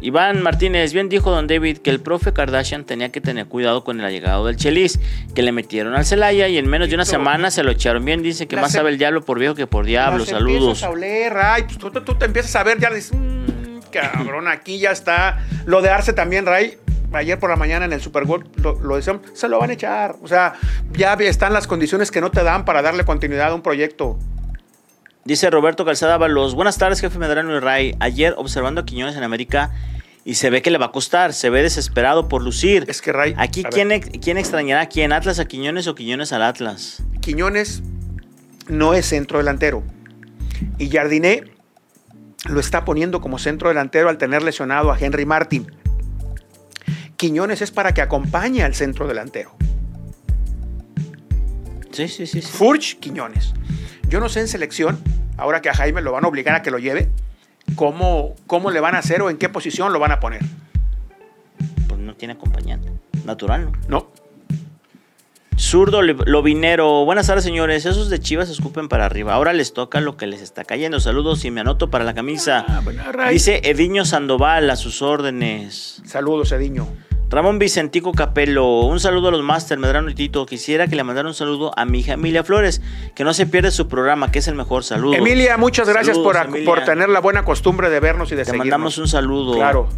[0.00, 3.98] Iván Martínez, bien dijo don David que el profe Kardashian tenía que tener cuidado con
[3.98, 5.00] el allegado del Chelis,
[5.34, 8.22] que le metieron al Celaya y en menos de una semana se lo echaron bien.
[8.22, 10.18] Dice que más se- sabe el diablo por viejo que por diablo.
[10.20, 10.82] Las Saludos.
[10.84, 11.64] a oler, Ray.
[11.64, 15.44] Pues tú, tú- tú te empiezas a ver, ya dices, "Mm, cabrón, aquí ya está.
[15.66, 16.78] Lo de Arce también, Ray.
[17.12, 19.72] Ayer por la mañana en el Super Bowl lo, lo decían, se lo van a
[19.72, 20.16] echar.
[20.22, 20.52] O sea,
[20.92, 24.18] ya están las condiciones que no te dan para darle continuidad a un proyecto.
[25.28, 27.94] Dice Roberto Calzada Ábalos, buenas tardes, jefe Medrano y Ray.
[28.00, 29.74] Ayer observando a Quiñones en América
[30.24, 32.86] y se ve que le va a costar, se ve desesperado por lucir.
[32.88, 33.34] Es que Ray.
[33.36, 35.12] Aquí, ¿quién, ¿quién extrañará a quién?
[35.12, 37.02] ¿Atlas a Quiñones o Quiñones al Atlas?
[37.20, 37.82] Quiñones
[38.68, 39.82] no es centro delantero.
[40.78, 41.44] Y Jardiné
[42.48, 45.70] lo está poniendo como centro delantero al tener lesionado a Henry Martin.
[47.18, 49.54] Quiñones es para que acompañe al centro delantero.
[51.92, 52.40] Sí, sí, sí.
[52.42, 52.48] sí.
[52.50, 53.54] Furch, Quiñones.
[54.08, 54.98] Yo no sé en selección,
[55.36, 57.10] ahora que a Jaime lo van a obligar a que lo lleve,
[57.76, 60.40] cómo, cómo le van a hacer o en qué posición lo van a poner.
[61.88, 62.90] Pues no tiene acompañante.
[63.24, 63.72] Natural, ¿no?
[63.88, 64.10] No.
[65.58, 67.04] Zurdo Lo- Lobinero.
[67.04, 67.84] Buenas tardes, señores.
[67.84, 69.34] Esos de Chivas escupen para arriba.
[69.34, 71.00] Ahora les toca lo que les está cayendo.
[71.00, 72.64] Saludos y me anoto para la camisa.
[72.68, 73.02] Ah, bueno.
[73.30, 76.00] Dice Ediño Sandoval a sus órdenes.
[76.06, 76.86] Saludos, Ediño.
[77.30, 80.46] Ramón Vicentico Capelo, un saludo a los Master Medrano y Tito.
[80.46, 82.80] Quisiera que le mandara un saludo a mi hija Emilia Flores,
[83.14, 85.14] que no se pierde su programa, que es el mejor saludo.
[85.14, 86.64] Emilia, muchas gracias Saludos, por, Emilia.
[86.64, 88.64] por tener la buena costumbre de vernos y de Te seguirnos.
[88.66, 89.54] mandamos un saludo.
[89.56, 89.88] Claro.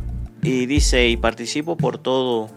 [0.43, 2.51] Y dice, y participo por todo.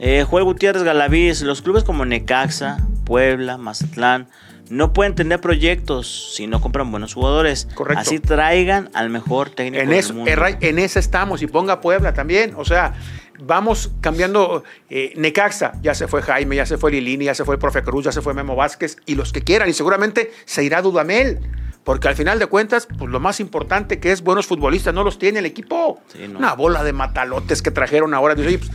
[0.00, 4.26] Eh, Joel Gutiérrez Galaviz, los clubes como Necaxa, Puebla, Mazatlán,
[4.68, 7.68] no pueden tener proyectos si no compran buenos jugadores.
[7.74, 8.00] Correcto.
[8.00, 10.30] Así traigan al mejor técnico En, del eso, mundo.
[10.34, 12.54] Ray, en esa estamos y ponga Puebla también.
[12.56, 12.94] O sea,
[13.40, 14.64] vamos cambiando.
[14.90, 17.82] eh, Necaxa, ya se fue Jaime, ya se fue Lilini, ya se fue el Profe
[17.82, 19.68] Cruz, ya se fue Memo Vázquez y los que quieran.
[19.68, 21.38] Y seguramente se irá Dudamel.
[21.84, 25.20] Porque al final de cuentas, pues lo más importante que es buenos futbolistas no los
[25.20, 26.00] tiene el equipo.
[26.08, 26.40] Sí, no.
[26.40, 28.34] Una bola de matalotes que trajeron ahora.
[28.34, 28.72] Dice, "Oye, pues,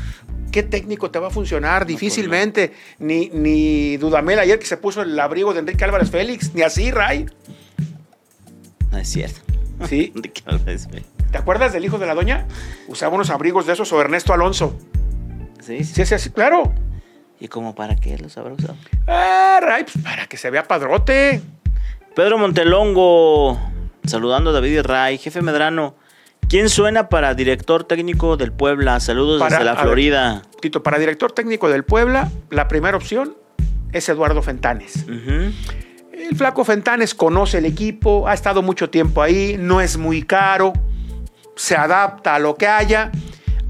[0.51, 1.85] ¿Qué técnico te va a funcionar?
[1.85, 2.73] Difícilmente.
[2.99, 6.53] Ni, ni Dudamel ayer que se puso el abrigo de Enrique Álvarez Félix.
[6.53, 7.25] Ni así, Ray.
[8.91, 9.39] No es cierto.
[9.87, 10.11] Sí.
[10.13, 11.03] ¿De qué hablas, güey?
[11.31, 12.45] ¿Te acuerdas del hijo de la doña?
[12.87, 14.77] Usaba unos abrigos de esos o Ernesto Alonso.
[15.61, 15.93] Sí, sí.
[15.93, 16.73] Sí, sí, sí, claro.
[17.39, 18.75] ¿Y como para qué los habrá usado?
[19.07, 21.41] Ah, Ray, pues para que se vea padrote.
[22.15, 23.59] Pedro Montelongo,
[24.03, 25.17] saludando a David y Ray.
[25.17, 25.95] Jefe Medrano,
[26.51, 28.99] ¿quién suena para director técnico del Puebla?
[28.99, 29.83] Saludos Para- desde la ver.
[29.83, 30.41] Florida.
[30.59, 33.35] Tito, para director técnico del Puebla, la primera opción
[33.93, 35.05] es Eduardo Fentanes.
[35.07, 40.73] El flaco Fentanes conoce el equipo, ha estado mucho tiempo ahí, no es muy caro,
[41.55, 43.11] se adapta a lo que haya.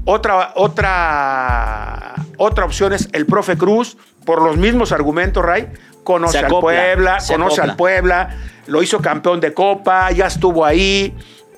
[0.04, 5.68] Otra, otra, otra opción es el profe Cruz, por los mismos argumentos, Ray.
[6.02, 7.64] Conoce al Puebla, conoce acopla.
[7.64, 11.14] al Puebla, lo hizo campeón de Copa, ya estuvo ahí,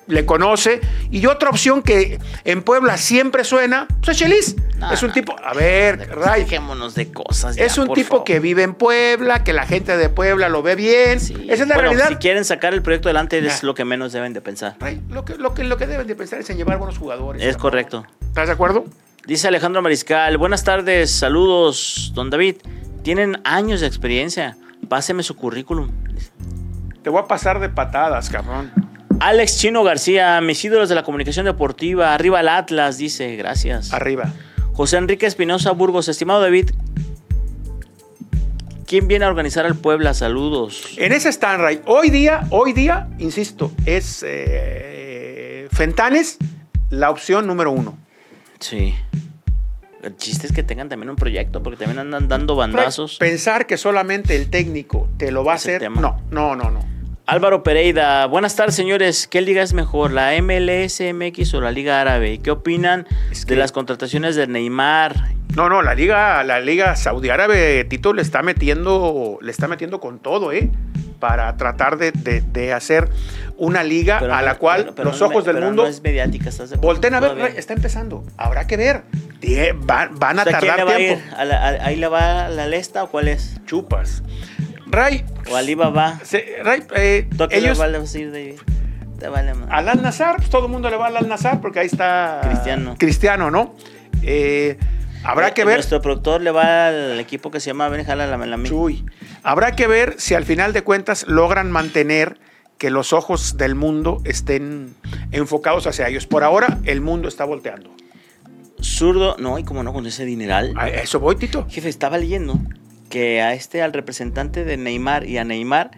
[0.07, 0.81] le conoce.
[1.11, 4.55] Y otra opción que en Puebla siempre suena, pues es Chelis.
[4.77, 7.57] No, es un no, tipo, a ver, Ray, Dejémonos de cosas.
[7.57, 8.23] es un por tipo favor.
[8.25, 11.19] que vive en Puebla, que la gente de Puebla lo ve bien.
[11.19, 11.33] Sí.
[11.49, 12.09] Esa es la Bueno, realidad.
[12.09, 14.75] Si quieren sacar el proyecto adelante, es lo que menos deben de pensar.
[14.79, 17.41] Ray, lo, que, lo, que, lo que deben de pensar es en llevar buenos jugadores.
[17.41, 18.05] Es correcto.
[18.21, 18.85] ¿Estás de acuerdo?
[19.25, 22.57] Dice Alejandro Mariscal, buenas tardes, saludos, don David.
[23.01, 24.57] Tienen años de experiencia.
[24.89, 25.89] Páseme su currículum.
[27.01, 28.71] Te voy a pasar de patadas, cabrón.
[29.19, 33.93] Alex Chino García, mis ídolos de la comunicación deportiva, arriba el Atlas, dice, gracias.
[33.93, 34.33] Arriba.
[34.73, 36.71] José Enrique Espinosa Burgos, estimado David,
[38.85, 40.13] ¿quién viene a organizar al Puebla?
[40.13, 40.95] Saludos.
[40.97, 41.81] En ese están, Ray.
[41.85, 46.37] Hoy día, hoy día, insisto, es eh, Fentanes
[46.89, 47.97] la opción número uno.
[48.59, 48.95] Sí.
[50.03, 53.17] El chiste es que tengan también un proyecto, porque también andan dando bandazos.
[53.17, 55.79] Pensar que solamente el técnico te lo va a hacer.
[55.79, 55.99] tema.
[55.99, 56.94] No, no, no, no.
[57.27, 59.27] Álvaro Pereira, buenas tardes señores.
[59.27, 62.33] ¿Qué liga es mejor, la MLS, MX o la Liga Árabe?
[62.33, 65.15] ¿Y ¿Qué opinan Es de que- las contrataciones de Neymar?
[65.55, 69.99] No, no, la liga, la liga saudí árabe, Tito le está metiendo, le está metiendo
[69.99, 70.69] con todo, ¿eh?
[71.19, 73.09] Para tratar de, de- de hacer
[73.57, 75.89] una liga Pero a no- la cual pero- los no ojos me- del mundo No
[75.89, 77.57] es mediática, ¿estás de volteen a ver, Todavía.
[77.57, 78.23] Está empezando.
[78.37, 79.01] Habrá que ver.
[79.77, 81.21] Van, van a O sea, ¿quién tardar le va a tiempo.
[81.27, 81.33] ir?
[81.35, 83.55] ¿A la- a- ¿Ahí le va la Lesta o cuál es?
[83.65, 84.21] Chupas.
[84.87, 86.19] Ray, ¿O Alibaba?
[86.23, 88.55] se- Ray, eh, ¿Tú a qué ellos, le vas a ir de ahí?
[89.19, 89.67] te vale más.
[89.71, 92.41] Al Al Nazar, pues todo el mundo le va al Al Nazar porque ahí está
[92.43, 92.95] Cristiano.
[92.97, 93.73] Cristiano, ¿no?
[94.23, 94.77] Eh,
[95.23, 95.75] habrá que ver.
[95.77, 98.69] Nuestro productor le va al equipo que se llama Benjala la Melamí.
[98.71, 99.05] Uy,
[99.43, 102.37] habrá que ver si al final de cuentas logran mantener
[102.77, 104.95] que los ojos del mundo estén
[105.31, 106.27] enfocados hacia ellos.
[106.27, 107.89] Por ahora, el mundo está volteando.
[108.81, 110.73] Zurdo, no, y como no, con ese dineral.
[110.77, 111.65] A eso voy, Tito.
[111.69, 112.59] Jefe, estaba leyendo
[113.09, 115.91] que a este, al representante de Neymar y a Neymar,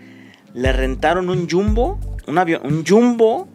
[0.53, 3.47] le rentaron un jumbo, un avión, un jumbo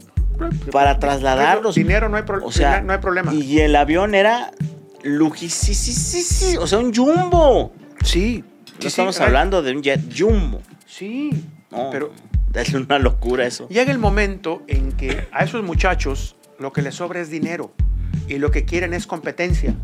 [0.71, 1.75] para trasladarlos.
[1.75, 3.33] Dinero no hay, pro- O sea, no hay problema.
[3.35, 4.51] Y el avión era
[5.03, 7.73] lujísimo, o sea, un jumbo.
[8.05, 10.61] sí, No sí, estamos sí, hablando de un jet jumbo.
[10.87, 11.31] Sí,
[11.71, 12.13] No, pero
[12.55, 13.69] es una locura eso.
[13.69, 17.73] llega el momento en que a esos muchachos lo que les sobra es dinero
[18.29, 19.75] y lo que quieren es competencia.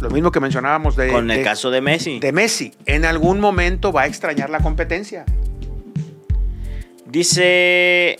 [0.00, 2.18] Lo mismo que mencionábamos de, Con el de- caso de Messi.
[2.20, 2.72] de Messi.
[2.86, 5.24] En algún momento va a extrañar la competencia.
[7.06, 8.18] Dice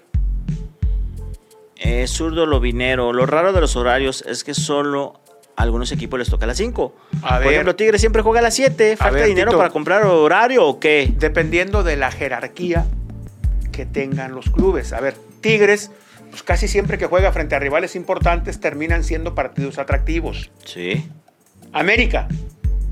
[1.77, 5.21] eh, Zurdo Lobinero, lo raro de los horarios es que solo
[5.57, 6.95] a algunos equipos les toca a las 5.
[7.23, 7.53] A Por ver.
[7.53, 8.97] ejemplo, Tigre siempre juega a las 7.
[8.97, 9.59] ¿Falta ver, dinero Tito.
[9.59, 11.13] para comprar horario o qué?
[11.19, 12.87] Dependiendo de la jerarquía
[13.73, 14.93] que tengan los clubes.
[14.93, 15.91] A ver, Tigres,
[16.31, 20.51] pues casi siempre que juega frente a rivales importantes terminan siendo partidos atractivos.
[20.65, 21.09] Sí.
[21.79, 22.29] América,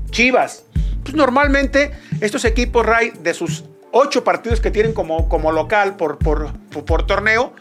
[0.09, 0.65] Chivas.
[1.03, 6.17] Pues normalmente estos equipos, Ray, de sus ocho partidos que tienen como, como local por,
[6.17, 7.53] por, por, torneo,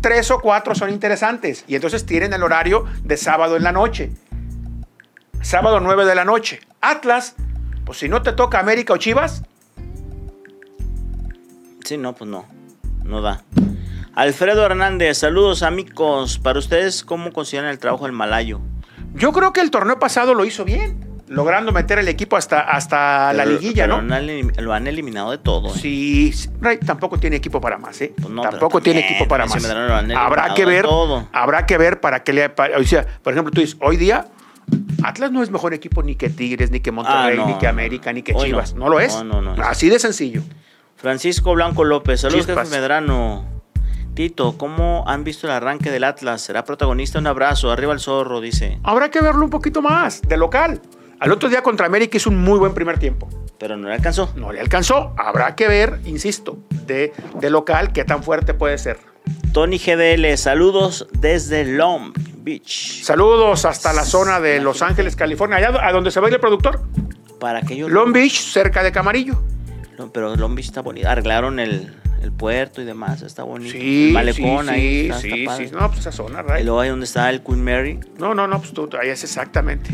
[0.00, 1.64] tres o cuatro son interesantes.
[1.66, 4.12] Y entonces tienen el horario de sábado en la noche.
[5.40, 6.60] Sábado 9 de la noche.
[6.80, 7.34] Atlas,
[7.84, 9.42] pues si no te toca América o Chivas,
[11.84, 12.46] Sí, no, pues no.
[13.04, 13.42] No da.
[14.14, 16.38] Alfredo Hernández, saludos amigos.
[16.38, 18.60] Para ustedes, ¿cómo consideran el trabajo del Malayo?
[19.14, 23.32] Yo creo que el torneo pasado lo hizo bien, logrando meter el equipo hasta, hasta
[23.32, 24.16] la liguilla, pero ¿no?
[24.62, 25.74] Lo han eliminado de todo.
[25.74, 25.78] ¿eh?
[25.80, 28.12] Sí, Ray, tampoco tiene equipo para más, ¿eh?
[28.16, 29.64] Pues no, tampoco tiene equipo para más.
[30.16, 31.28] Habrá que ver, todo.
[31.32, 34.26] habrá que ver para que le, para- o sea, por ejemplo, tú dices, hoy día
[35.02, 37.66] Atlas no es mejor equipo ni que Tigres, ni que Monterrey, Ah, no, ni que
[37.66, 38.44] América, ni que hoy no.
[38.46, 38.74] Chivas.
[38.74, 38.88] No.
[38.88, 39.14] lo es.
[39.24, 39.62] No, no, no.
[39.64, 40.42] Así de sencillo.
[40.96, 43.44] Francisco Blanco López, saludos Medrano.
[44.14, 46.42] Tito, ¿cómo han visto el arranque del Atlas?
[46.42, 47.18] ¿Será protagonista?
[47.18, 48.78] Un abrazo, arriba el zorro, dice.
[48.82, 50.82] Habrá que verlo un poquito más, de local.
[51.18, 53.28] Al otro día contra América hizo un muy buen primer tiempo.
[53.58, 54.30] Pero no le alcanzó.
[54.36, 55.14] No le alcanzó.
[55.16, 58.98] Habrá que ver, insisto, de, de local qué tan fuerte puede ser.
[59.54, 63.02] Tony GDL, saludos desde Long Beach.
[63.04, 66.34] Saludos hasta la zona de Los Ángeles, California, allá a donde se va a ir
[66.34, 66.82] el productor.
[67.40, 67.90] Para aquellos.
[67.90, 69.40] Long Beach, cerca de Camarillo.
[69.98, 71.08] No, pero Long Beach está bonito.
[71.08, 73.72] Arreglaron el, el puerto y demás, está bonito.
[73.72, 74.80] Sí, el malecón sí, ahí.
[74.80, 75.68] sí, está, sí, está padre.
[75.68, 75.74] sí.
[75.74, 76.64] No, pues esa zona, Y Ray.
[76.64, 77.98] luego ahí donde está el Queen Mary.
[78.18, 79.90] No, no, no, pues tú, ahí es exactamente.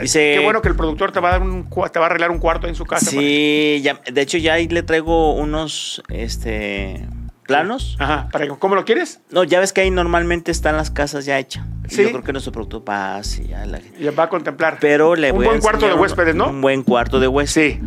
[0.00, 2.30] Dice- Qué bueno que el productor te va a dar un, te va a arreglar
[2.30, 3.10] un cuarto en su casa.
[3.10, 7.06] Sí, ya, de hecho ya ahí le traigo unos este
[7.46, 7.96] planos.
[7.98, 9.20] Ajá, para, ¿cómo lo quieres?
[9.30, 11.66] No, ya ves que ahí normalmente están las casas ya hechas.
[11.90, 12.02] Y Sí.
[12.04, 14.00] Yo creo que nuestro producto pasa y ya la gente.
[14.00, 14.78] Y va a contemplar.
[14.80, 16.48] Pero le un voy a buen cuarto de un- huéspedes, ¿no?
[16.48, 17.74] Un buen cuarto de huéspedes.
[17.74, 17.80] Sí,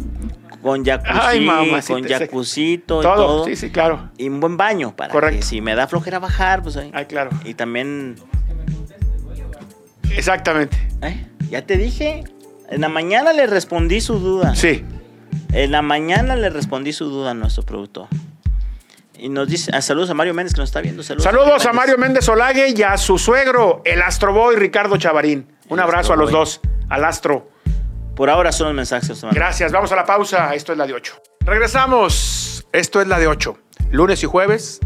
[0.64, 3.46] Con jacuzzi, Ay, mamacita, con jacuzito y todo.
[3.46, 4.10] Sí, sí, claro.
[4.18, 5.38] Y un buen baño para Correcto.
[5.38, 6.90] que si me da flojera bajar, pues ahí.
[6.94, 7.30] Ay, claro.
[7.44, 8.16] Y también,
[10.16, 10.78] Exactamente.
[11.02, 11.28] ¿eh?
[11.50, 12.24] ya te dije,
[12.70, 14.56] en la mañana le respondí su duda.
[14.56, 14.84] Sí.
[15.52, 18.08] En la mañana le respondí su duda a nuestro productor.
[19.18, 21.04] Y nos dice, ah, saludos a Mario Méndez que nos está viendo.
[21.04, 25.48] Saludos, Saludos a Mario Méndez Olague y a su suegro, el Astroboy Ricardo Chavarín.
[25.70, 27.50] Un El abrazo a los dos, al Astro.
[28.16, 29.22] Por ahora son los mensajes.
[29.32, 30.54] Gracias, vamos a la pausa.
[30.54, 31.14] Esto es la de 8.
[31.42, 32.66] Regresamos.
[32.72, 33.58] Esto es la de 8.
[33.92, 34.80] Lunes y jueves,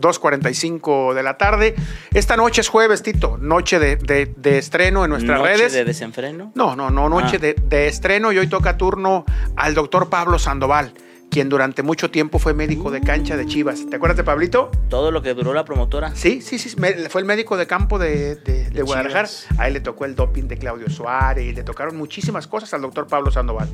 [0.00, 1.74] 2.45 de la tarde.
[2.12, 3.36] Esta noche es jueves, Tito.
[3.38, 5.72] Noche de, de- de estreno en nuestras Noche redes.
[5.72, 6.52] de desenfreno.
[6.54, 7.38] No, no, no, noche Ah.
[7.38, 9.24] de, de estreno y hoy toca turno
[9.56, 10.92] al doctor Pablo Sandoval,
[11.30, 13.86] quien durante mucho tiempo fue médico de cancha de Chivas.
[13.88, 14.70] ¿Te acuerdas de Pablito?
[14.88, 16.14] Todo lo que duró la promotora.
[16.16, 16.74] Sí, sí, sí,
[17.08, 19.28] fue el médico de campo de, de- de Guadalajara.
[19.28, 19.46] Chivas.
[19.60, 22.82] A él le tocó el doping de Claudio Suárez y le tocaron muchísimas cosas al
[22.82, 23.68] doctor Pablo Sandoval.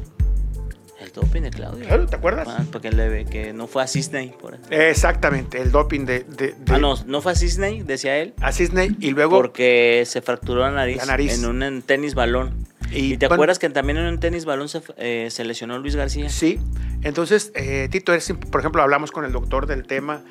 [1.06, 1.86] El doping de Claudio.
[1.86, 2.48] Claro, ¿te acuerdas?
[2.50, 4.34] Ah, porque le, que no fue a Disney.
[4.40, 4.64] Por eso.
[4.70, 8.34] Exactamente, el doping de, de, de- Ah, no, no fue a Disney, decía él.
[8.40, 9.36] a Disney y luego...
[9.36, 11.38] Porque se fracturó la nariz, La nariz.
[11.38, 12.66] en un en tenis balón.
[12.92, 15.78] Y, Y, te bueno, acuerdas que también en un tenis balón se, eh, se lesionó
[15.78, 16.28] Luis García.
[16.28, 16.58] Sí,
[17.02, 18.12] entonces, eh, Tito,
[18.50, 20.22] por ejemplo, hablamos con el doctor del tema.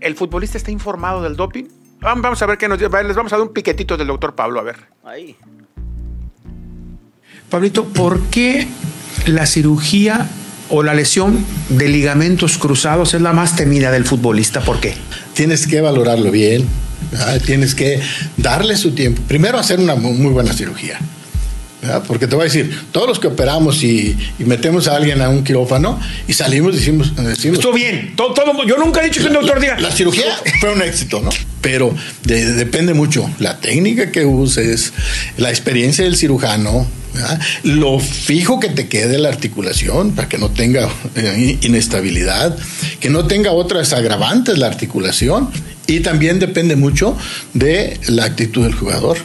[0.00, 1.64] ¿El futbolista está informado del doping?
[2.00, 2.90] Vam- Vamos a ver qué nos dice.
[3.04, 4.76] Les vamos a dar un piquetito del doctor Pablo, a ver.
[5.04, 5.36] Ahí.
[7.50, 8.66] Pablito, ¿por qué
[9.26, 10.28] la cirugía
[10.70, 14.60] o la lesión de ligamentos cruzados es la más temida del futbolista?
[14.60, 14.94] ¿Por qué?
[15.34, 16.64] tienes que valorarlo bien,
[17.10, 17.40] ¿verdad?
[17.44, 18.00] tienes que
[18.36, 19.20] darle su tiempo.
[19.26, 20.98] Primero hacer una mu- muy buena cirugía,
[22.06, 25.44] Porque te voy a decir, todos los que operamos y, metemos a alguien a un
[25.44, 28.14] quirófano y salimos decimos, decimos estuvo bien.
[28.16, 29.78] Todo, todo, yo nunca he dicho que un doctor diga.
[29.78, 31.30] La cirugía fue un éxito, ¿no?
[31.60, 34.92] Pero depende mucho la técnica que uses,
[35.36, 36.86] la experiencia del cirujano,
[37.62, 42.56] lo fijo que te quede la articulación para que no tenga eh, inestabilidad,
[43.00, 45.50] que no tenga otras agravantes la articulación
[45.86, 47.16] y también depende mucho
[47.52, 49.18] de la actitud del jugador.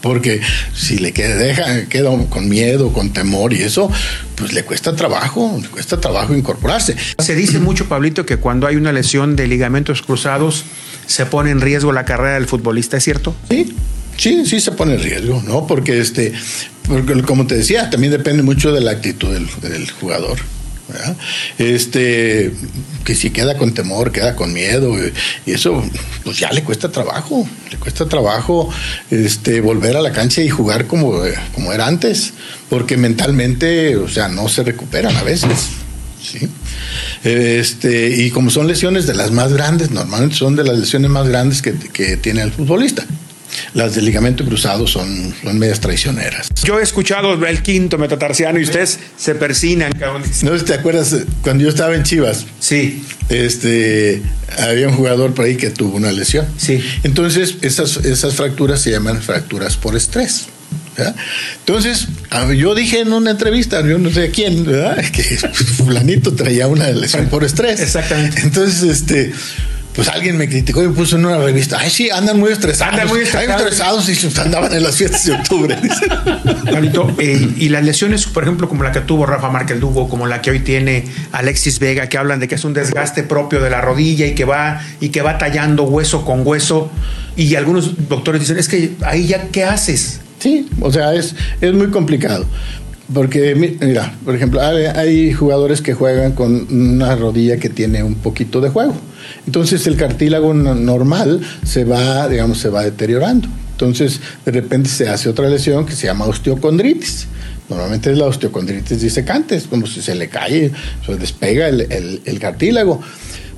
[0.00, 0.40] Porque
[0.74, 3.90] si le queda, deja, queda con miedo, con temor y eso,
[4.34, 6.96] pues le cuesta trabajo, le cuesta trabajo incorporarse.
[7.18, 10.64] Se dice mucho, Pablito, que cuando hay una lesión de ligamentos cruzados
[11.06, 13.34] se pone en riesgo la carrera del futbolista, ¿es cierto?
[13.48, 13.74] Sí,
[14.16, 15.66] sí, sí se pone en riesgo, ¿no?
[15.66, 16.32] Porque este,
[16.88, 20.38] porque como te decía, también depende mucho de la actitud del, jugador.
[21.58, 22.52] Este,
[23.04, 24.94] que si queda con temor, queda con miedo,
[25.44, 25.82] y eso,
[26.24, 28.70] pues ya le cuesta trabajo, le cuesta trabajo
[29.10, 31.22] este, volver a la cancha y jugar como,
[31.54, 32.32] como era antes,
[32.68, 35.70] porque mentalmente, o sea, no se recuperan a veces.
[36.22, 36.48] ¿sí?
[37.24, 41.28] Este, y como son lesiones de las más grandes, normalmente son de las lesiones más
[41.28, 43.04] grandes que, que tiene el futbolista.
[43.74, 46.48] Las de ligamento cruzado son, son medias traicioneras.
[46.64, 49.92] Yo he escuchado el quinto metatarsiano y ustedes se persinan.
[50.42, 52.46] No sé si te acuerdas cuando yo estaba en Chivas.
[52.60, 53.04] Sí.
[53.28, 54.22] Este,
[54.58, 56.46] había un jugador por ahí que tuvo una lesión.
[56.56, 56.82] Sí.
[57.02, 60.46] Entonces, esas, esas fracturas se llaman fracturas por estrés.
[61.58, 62.08] Entonces,
[62.56, 65.04] yo dije en una entrevista, yo no sé quién, ¿verdad?
[65.12, 67.80] que fulanito traía una lesión por estrés.
[67.80, 68.42] Exactamente.
[68.42, 69.32] Entonces, este,
[69.96, 72.92] pues alguien me criticó y me puso en una revista, ay sí, andan muy estresados.
[72.92, 75.74] Andan muy estresados, y andaban en las fiestas de octubre.
[77.18, 80.42] eh, y las lesiones, por ejemplo, como la que tuvo Rafa Márquez Lugo, como la
[80.42, 83.80] que hoy tiene Alexis Vega, que hablan de que es un desgaste propio de la
[83.80, 86.90] rodilla y que va, y que va tallando hueso con hueso.
[87.34, 90.20] Y algunos doctores dicen, es que ahí ya, ¿qué haces?
[90.38, 92.46] Sí, o sea, es, es muy complicado.
[93.12, 98.60] Porque, mira, por ejemplo, hay, jugadores que juegan con una rodilla que tiene un poquito
[98.60, 98.94] de juego.
[99.46, 103.48] Entonces el cartílago normal se va, digamos, se va deteriorando.
[103.72, 107.28] Entonces, de repente se hace otra lesión que se llama osteocondritis.
[107.68, 110.72] Normalmente es la osteocondritis disecante, es como si se le cae,
[111.04, 113.00] se despega el, el, cartílago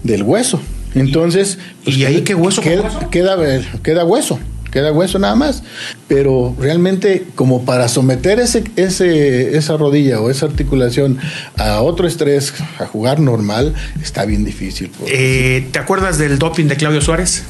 [0.02, 0.60] del hueso.
[0.94, 2.60] Entonces, ¿y ahí qué hueso?
[2.60, 3.36] Queda, queda,
[3.82, 4.38] queda hueso
[4.78, 5.62] queda hueso nada más.
[6.06, 11.18] Pero realmente como para someter ese, ese, esa rodilla o esa articulación
[11.56, 14.90] a otro estrés, a jugar normal, está bien difícil.
[15.06, 17.44] Eh, ¿Te acuerdas del doping de Claudio Suárez?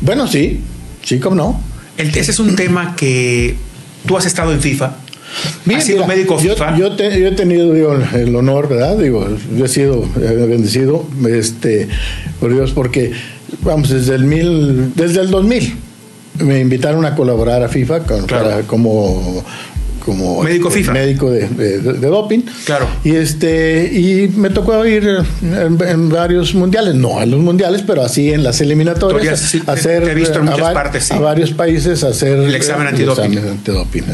[0.00, 0.60] Bueno, sí,
[1.02, 1.60] sí, como no.
[1.96, 3.56] ese es un tema que
[4.06, 4.96] tú has estado en FIFA.
[5.64, 6.76] Mira, sido médico FIFA?
[6.78, 7.74] Yo, he tenido
[8.14, 8.96] el honor, ¿verdad?
[8.96, 9.26] Digo,
[9.56, 11.88] yo he sido bendecido, este,
[12.40, 13.12] por Dios, porque
[13.62, 15.76] vamos, desde el, mil, desde el 2000
[16.40, 18.00] me invitaron a colaborar a FIFA
[18.66, 19.44] como
[20.06, 20.92] como médico FIFA.
[20.92, 21.48] médico de,
[21.98, 22.42] doping.
[22.64, 22.86] Claro.
[23.02, 25.04] Y este y me tocó ir
[25.42, 30.38] en, varios mundiales, no en los mundiales, pero así en las eliminatorias, hacer he visto
[30.38, 33.38] en muchas partes, a varios países hacer el examen antidoping.
[33.38, 34.04] antidoping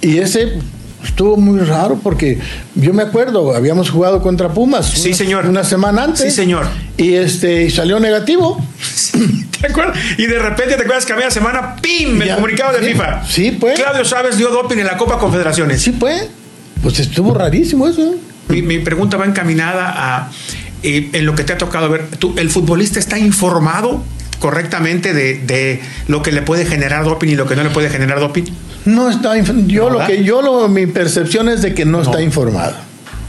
[0.00, 0.58] y ese
[1.04, 2.38] estuvo muy raro porque
[2.74, 4.86] yo me acuerdo, habíamos jugado contra Pumas.
[4.86, 5.46] Sí, una, señor.
[5.46, 6.20] Una semana antes.
[6.20, 6.66] Sí, señor.
[6.96, 8.64] Y este y salió negativo.
[9.60, 9.98] ¿Te acuerdas?
[10.18, 12.20] Y de repente te acuerdas que a media semana, ¡pim!
[12.20, 13.24] El comunicado de FIFA.
[13.26, 13.78] Sí, pues.
[13.78, 15.80] Claudio Chávez dio doping en la Copa Confederaciones.
[15.80, 16.28] Sí, pues.
[16.82, 18.14] Pues estuvo rarísimo eso.
[18.48, 20.30] Mi, pregunta va encaminada a
[20.82, 22.08] eh, en lo que te ha tocado ver.
[22.18, 24.04] ¿tú, ¿El futbolista está informado
[24.42, 27.88] correctamente de, de, lo que le puede generar doping y lo que no le puede
[27.90, 28.42] generar doping?
[28.84, 32.74] No está, yo lo que yo lo, mi percepción es de que no, está informado.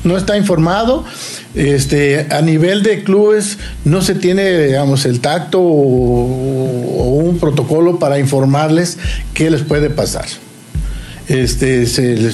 [0.04, 1.06] No está informado.
[1.54, 8.18] Este, a nivel de clubes no se tiene, digamos, el tacto o, un protocolo para
[8.18, 8.98] informarles
[9.36, 10.26] qué les puede pasar.
[11.28, 12.32] Este, se,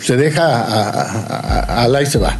[0.00, 2.36] se deja a, a, a, y se va.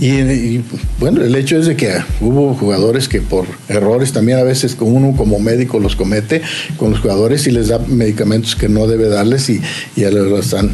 [0.00, 0.60] Y,
[1.00, 5.16] bueno, el hecho es de que hubo jugadores que por errores también a veces uno
[5.16, 6.42] como médico los comete
[6.76, 9.60] con los jugadores y les da medicamentos que no debe darles y,
[9.96, 10.70] y lo están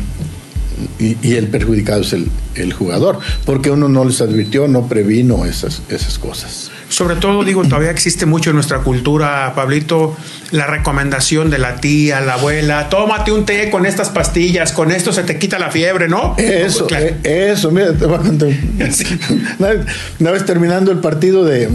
[0.99, 5.83] y, el perjudicado es el, el, jugador, porque uno no les advirtió, no previno esas,
[5.89, 6.71] esas cosas.
[6.89, 10.17] Sobre todo, digo, todavía existe mucho en nuestra cultura, Pablito,
[10.51, 15.13] la recomendación de la tía, la abuela, tómate un té con estas pastillas, con esto
[15.13, 16.37] se te quita la fiebre, ¿no?
[16.39, 18.49] Eso, eh, eso, mira, te voy a contar.
[20.21, 21.69] Una, vez, terminando el partido de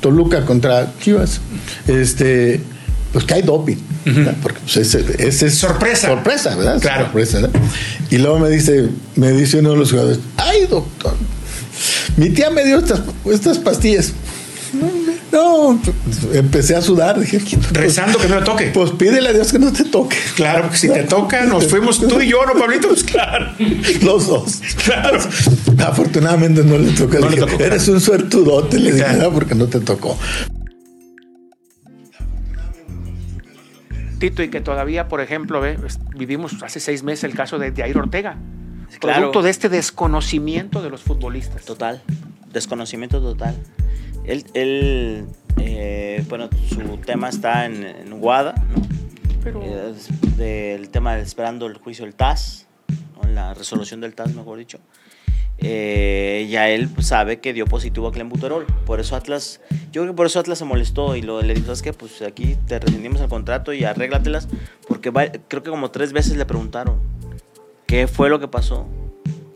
[0.00, 1.40] Toluca contra Chivas,
[1.86, 2.60] este,
[3.12, 3.76] pues que hay doping.
[4.42, 6.08] Porque pues, ese, es sorpresa.
[6.08, 6.80] Sorpresa, ¿verdad?
[6.80, 7.04] Claro.
[7.04, 7.48] Sorpresa,
[8.10, 11.14] Y luego me dice, me dice uno de los jugadores, ay doctor,
[12.16, 14.12] mi tía me dio estas, estas pastillas.
[15.32, 15.80] No,
[16.34, 17.18] empecé a sudar.
[17.18, 17.40] Dije,
[17.72, 18.66] rezando que no me toque.
[18.66, 20.16] Pues pídele a Dios que no te toque.
[20.36, 22.88] Claro, porque si te toca, nos fuimos tú y yo, ¿no, Pablito?
[22.88, 23.52] Pues claro.
[24.02, 24.60] Los dos.
[24.84, 25.18] Claro.
[25.78, 27.18] Afortunadamente no le tocó.
[27.18, 29.32] No le tocó Eres un suertudote, le dije, claro.
[29.32, 30.18] porque no te tocó.
[34.22, 35.76] Tito, y que todavía, por ejemplo, ¿ve?
[36.14, 38.36] vivimos hace seis meses el caso de Jair Ortega.
[39.00, 39.18] Claro.
[39.18, 41.64] Producto de este desconocimiento de los futbolistas.
[41.64, 42.04] Total.
[42.52, 43.56] Desconocimiento total.
[44.24, 48.80] Él, él eh, bueno, su tema está en, en Guada, ¿no?
[49.42, 49.60] Pero...
[49.60, 49.92] Eh,
[50.36, 52.68] del tema de esperando el juicio del TAS,
[53.16, 53.28] ¿no?
[53.28, 54.78] la resolución del TAS, mejor dicho.
[55.64, 58.66] Eh, ya él sabe que dio positivo a Clembuterol.
[58.84, 59.60] Por eso Atlas,
[59.92, 61.92] yo creo que por eso Atlas se molestó y lo, le dijo, ¿sabes qué?
[61.92, 64.48] Pues aquí te rescindimos el contrato y arréglatelas.
[64.88, 66.98] Porque va, creo que como tres veces le preguntaron
[67.86, 68.86] qué fue lo que pasó.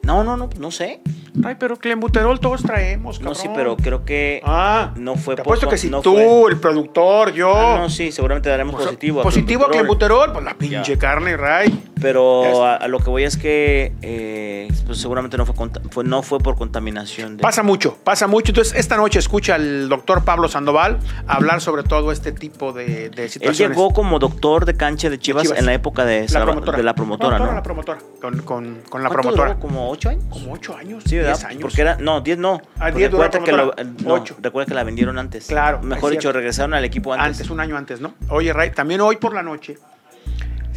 [0.07, 1.01] No, no, no, no sé.
[1.45, 3.35] Ay, pero clenbuterol todos traemos, cabrón.
[3.35, 6.53] No, sí, pero creo que ah, no fue te apuesto que si no tú, fue...
[6.53, 7.53] el productor, yo.
[7.55, 9.23] Ah, no, sí, seguramente daremos pues, positivo.
[9.23, 10.99] Positivo a clenbuterol, pues la pinche ya.
[10.99, 11.77] carne, Ray.
[12.01, 15.55] Pero a, a, lo que voy es que eh, pues seguramente no fue,
[15.91, 17.39] fue, no fue por contaminación.
[17.39, 17.43] De...
[17.43, 18.51] Pasa mucho, pasa mucho.
[18.51, 23.29] Entonces, esta noche escucha al doctor Pablo Sandoval hablar sobre todo este tipo de, de
[23.31, 23.61] situaciones.
[23.61, 25.59] Él llegó como doctor de cancha de Chivas, de Chivas.
[25.59, 27.55] en la época de la promotora, de la promotora no, ¿no?
[27.55, 29.55] la promotora, con, con, con la promotora.
[29.55, 30.25] Duró, ¿Como ocho años?
[30.29, 31.03] Como ocho años.
[31.07, 31.43] Sí, ¿verdad?
[31.47, 31.63] Años.
[31.63, 32.61] Porque era, no, 10 no.
[32.79, 33.75] Ah, 10 recuerda, que lo,
[34.05, 35.47] no, recuerda que la vendieron antes.
[35.47, 35.81] Claro.
[35.83, 37.27] Mejor dicho, regresaron al equipo antes.
[37.27, 38.13] Antes, un año antes, ¿no?
[38.29, 39.79] Oye, Ray, también hoy por la noche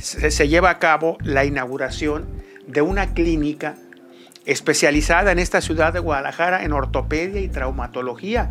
[0.02, 2.26] se, se lleva a cabo la inauguración
[2.68, 3.76] de una clínica
[4.46, 8.50] especializada en esta ciudad de Guadalajara en ortopedia y traumatología.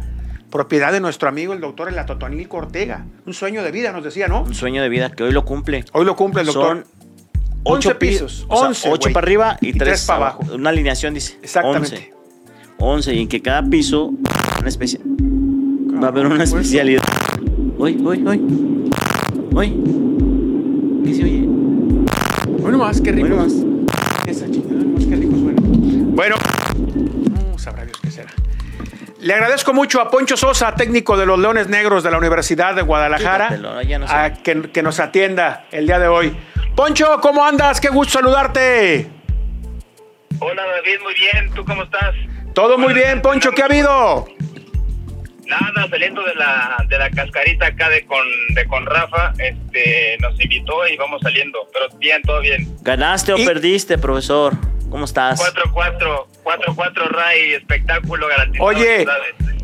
[0.50, 3.04] Propiedad de nuestro amigo el doctor Elatotonil Cortega.
[3.26, 4.42] Un sueño de vida, nos decía, ¿no?
[4.42, 5.84] Un sueño de vida que hoy lo cumple.
[5.92, 6.84] Hoy lo cumple el doctor.
[6.84, 6.98] Son
[7.64, 8.46] 8 pisos.
[8.48, 10.46] 11, 8 para arriba y 3 para abajo.
[10.54, 11.38] Una alineación dice.
[11.42, 12.12] Exactamente.
[12.12, 12.18] 11.
[12.78, 14.12] 11 y en que cada piso
[14.60, 15.00] una especie
[16.00, 17.02] va a haber una especialidad.
[17.76, 18.90] Hoy, hoy, hoy.
[19.54, 20.27] Hoy.
[21.08, 21.48] ¿Qué se oye?
[22.62, 23.24] Hoy nomás, qué rico.
[23.24, 23.52] Hoy nomás.
[24.26, 25.58] Esa chingada, nomás, qué rico suena.
[25.62, 26.36] Bueno,
[27.30, 28.30] no sabrá Dios qué será.
[29.18, 32.82] Le agradezco mucho a Poncho Sosa, técnico de los Leones Negros de la Universidad de
[32.82, 34.14] Guadalajara, no sé.
[34.14, 36.36] a que, que nos atienda el día de hoy.
[36.76, 37.80] Poncho, ¿cómo andas?
[37.80, 39.10] Qué gusto saludarte.
[40.40, 41.54] Hola David, muy bien.
[41.54, 42.14] ¿Tú cómo estás?
[42.52, 43.52] Todo muy bien, Poncho.
[43.52, 44.26] ¿Qué ha habido?
[45.48, 48.22] Nada, saliendo de la, de la cascarita acá de con,
[48.54, 51.66] de con Rafa, este, nos invitó y vamos saliendo.
[51.72, 52.66] Pero bien, todo bien.
[52.82, 53.46] ¿Ganaste o ¿Y?
[53.46, 54.52] perdiste, profesor?
[54.90, 55.40] ¿Cómo estás?
[55.40, 58.68] 4-4, 4-4 Ray, espectáculo garantizado.
[58.68, 59.06] Oye,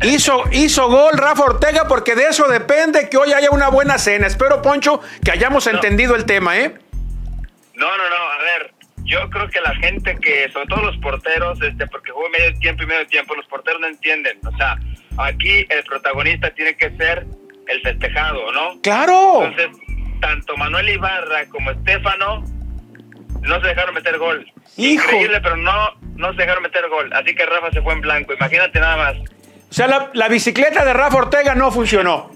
[0.03, 4.25] hizo, hizo gol Rafa Ortega porque de eso depende que hoy haya una buena cena.
[4.27, 5.73] Espero, Poncho, que hayamos No.
[5.73, 6.75] entendido el tema, ¿eh?
[7.75, 8.73] No, no, no, a ver,
[9.03, 12.83] yo creo que la gente que, sobre todo los porteros, este, porque jugó medio tiempo
[12.83, 14.39] y medio tiempo, los porteros no entienden.
[14.45, 14.77] O sea,
[15.17, 17.25] aquí el protagonista tiene que ser
[17.67, 18.81] el festejado, ¿no?
[18.81, 19.45] ¡Claro!
[19.45, 19.77] Entonces,
[20.21, 22.43] tanto Manuel Ibarra como Estefano
[23.41, 24.45] no se dejaron meter gol.
[24.77, 25.03] Hijo.
[25.03, 27.11] Increíble, pero no, no se dejaron meter gol.
[27.13, 28.33] Así que Rafa se fue en blanco.
[28.33, 29.15] Imagínate nada más.
[29.69, 32.31] O sea, la, la bicicleta de Rafa Ortega no funcionó.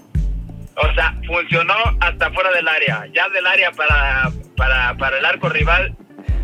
[0.76, 3.06] O sea, funcionó hasta fuera del área.
[3.12, 5.94] Ya del área para, para, para el arco rival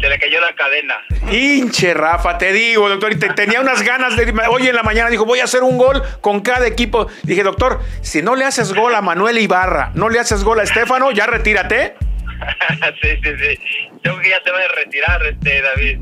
[0.00, 0.96] se le cayó la cadena.
[1.30, 4.32] Hinche, Rafa, te digo, doctor, y te, tenía unas ganas de...
[4.48, 7.06] Hoy en la mañana dijo, voy a hacer un gol con cada equipo.
[7.22, 10.62] Dije, doctor, si no le haces gol a Manuel Ibarra, no le haces gol a
[10.62, 11.94] Estefano, ya retírate.
[13.02, 13.58] sí, sí, sí.
[14.02, 16.00] Creo que ya te va a retirar, este, David.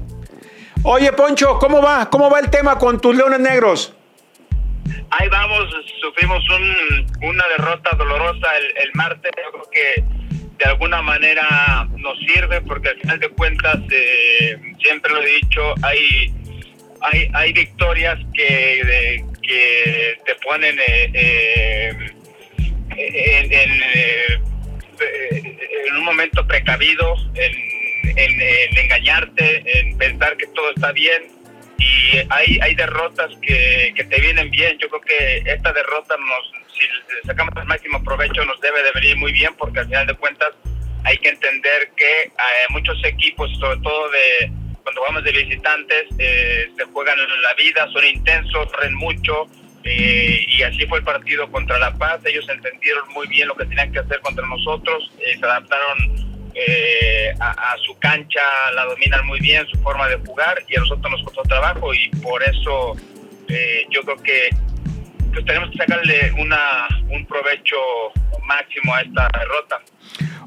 [0.83, 2.11] Oye, Poncho, ¿cómo va?
[2.11, 3.95] ¿Cómo va el tema con tus Leones Negros?
[5.11, 5.65] Ahí vamos,
[6.01, 9.31] sufrimos un, una derrota dolorosa el, el martes.
[9.37, 10.05] Yo creo que
[10.65, 15.75] de alguna manera nos sirve porque al final de cuentas, eh, siempre lo he dicho,
[15.83, 16.33] hay,
[17.03, 21.93] hay, hay victorias que, que te ponen eh, eh,
[22.97, 24.41] en, eh,
[25.89, 27.75] en un momento precavido, en-
[28.17, 31.25] en engañarte, en pensar que todo está bien.
[31.79, 34.79] Y hay, hay derrotas que, que te vienen bien.
[34.79, 39.17] Yo creo que esta derrota, nos, si sacamos el máximo provecho, nos debe de venir
[39.17, 40.51] muy bien porque al final de cuentas
[41.05, 42.33] hay que entender que eh,
[42.71, 44.51] muchos equipos, sobre todo de
[44.83, 49.47] cuando vamos de visitantes, eh, se juegan en la vida, son intensos, corren mucho.
[49.85, 52.21] eh, y así fue el partido contra La Paz.
[52.25, 56.25] Ellos entendieron muy bien lo que tenían que hacer contra nosotros, se adaptaron
[57.41, 58.41] a, a su cancha,
[58.75, 62.09] la dominan muy bien, su forma de jugar, y a nosotros nos costó trabajo, y
[62.23, 62.97] por eso
[63.91, 64.51] yo creo que
[65.35, 67.77] pues tenemos que sacarle un provecho
[68.47, 69.81] máximo a esta derrota.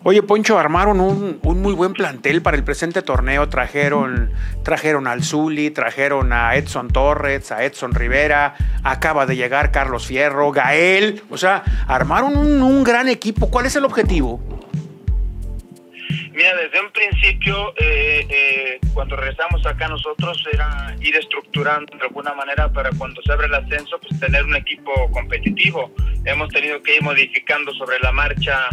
[0.03, 3.49] Oye, Poncho, armaron un, muy buen plantel para el presente torneo.
[3.49, 4.31] Trajeron,
[4.63, 10.51] trajeron al Zuli, trajeron a Edson Torres, a Edson Rivera, acaba de llegar Carlos Fierro,
[10.51, 11.23] Gael.
[11.29, 13.49] O sea, armaron un gran equipo.
[13.49, 14.39] ¿Cuál es el objetivo?
[16.37, 22.31] Mira, desde un principio, eh, eh, cuando regresamos acá nosotros, era ir estructurando de alguna
[22.35, 25.91] manera para cuando se abre el ascenso, pues tener un equipo competitivo.
[26.25, 28.69] Hemos tenido que ir modificando sobre la marcha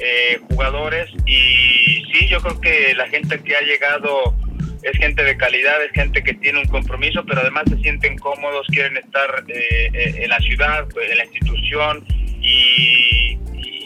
[0.00, 4.34] eh, jugadores y sí, yo creo que la gente que ha llegado
[4.82, 8.66] es gente de calidad, es gente que tiene un compromiso, pero además se sienten cómodos,
[8.66, 12.04] quieren estar en la ciudad, en la institución
[12.42, 13.38] y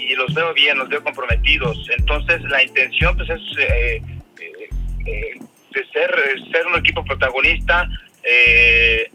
[0.08, 1.78] y los veo bien, los veo comprometidos.
[1.96, 4.02] Entonces la intención pues es eh,
[4.40, 4.68] eh,
[5.06, 5.38] eh,
[5.70, 6.10] de ser,
[6.50, 7.88] ser un equipo protagonista,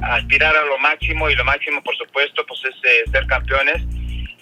[0.02, 3.84] aspirar a lo máximo y lo máximo por supuesto pues es ser campeones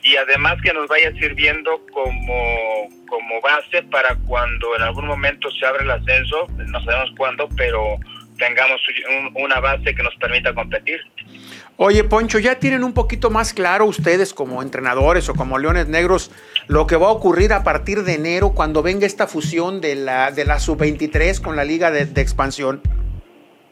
[0.03, 5.65] y además que nos vaya sirviendo como, como base para cuando en algún momento se
[5.65, 7.97] abre el ascenso, no sabemos cuándo, pero
[8.37, 8.81] tengamos
[9.35, 11.01] una base que nos permita competir.
[11.77, 16.31] Oye, Poncho, ¿ya tienen un poquito más claro ustedes como entrenadores o como Leones Negros
[16.67, 20.31] lo que va a ocurrir a partir de enero cuando venga esta fusión de la,
[20.31, 22.81] de la sub-23 con la liga de, expansión?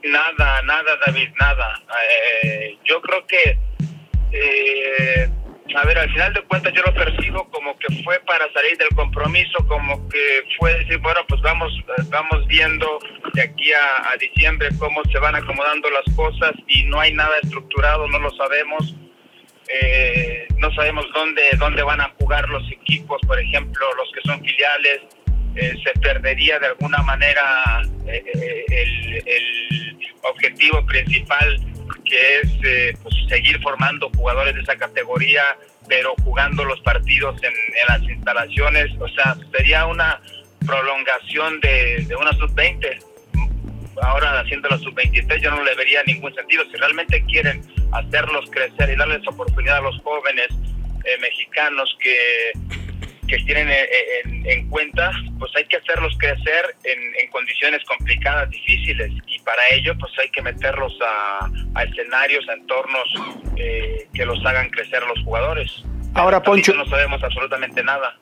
[0.03, 1.83] Nada, nada, David, nada.
[2.03, 3.59] Eh, yo creo que
[4.31, 5.29] eh,
[5.75, 8.89] a ver, al final de cuentas yo lo percibo como que fue para salir del
[8.95, 11.71] compromiso, como que fue decir, bueno, pues vamos,
[12.09, 12.99] vamos viendo
[13.33, 18.07] de aquí a, diciembre cómo se van acomodando las cosas y no hay nada estructurado,
[18.07, 18.95] no lo sabemos.
[19.71, 24.43] Eh, no sabemos dónde, dónde van a jugar los equipos, por ejemplo, los que son
[24.43, 25.01] filiales.
[25.55, 31.59] Eh, se perdería de alguna manera eh, el, el objetivo principal
[32.05, 35.43] que es eh, pues, seguir formando jugadores de esa categoría,
[35.87, 37.53] pero jugando los partidos en,
[37.87, 38.91] las instalaciones.
[38.99, 40.19] O sea, sería una
[40.65, 43.03] prolongación de, una sub-20.
[44.01, 46.63] Ahora haciendo la sub-23 yo no le vería ningún sentido.
[46.71, 47.61] Si realmente quieren
[47.91, 50.47] hacerlos crecer y darles oportunidad a los jóvenes
[51.03, 52.51] eh, mexicanos que
[53.29, 59.11] que tienen eh, eh, en, cuenta, pues hay que hacerlos crecer en, condiciones complicadas, difíciles,
[59.27, 63.07] y para ello pues hay que meterlos a, escenarios, a entornos
[63.55, 65.83] eh, que los hagan crecer los jugadores.
[66.15, 66.73] Ahora, Poncho.
[66.73, 68.17] No sabemos absolutamente nada.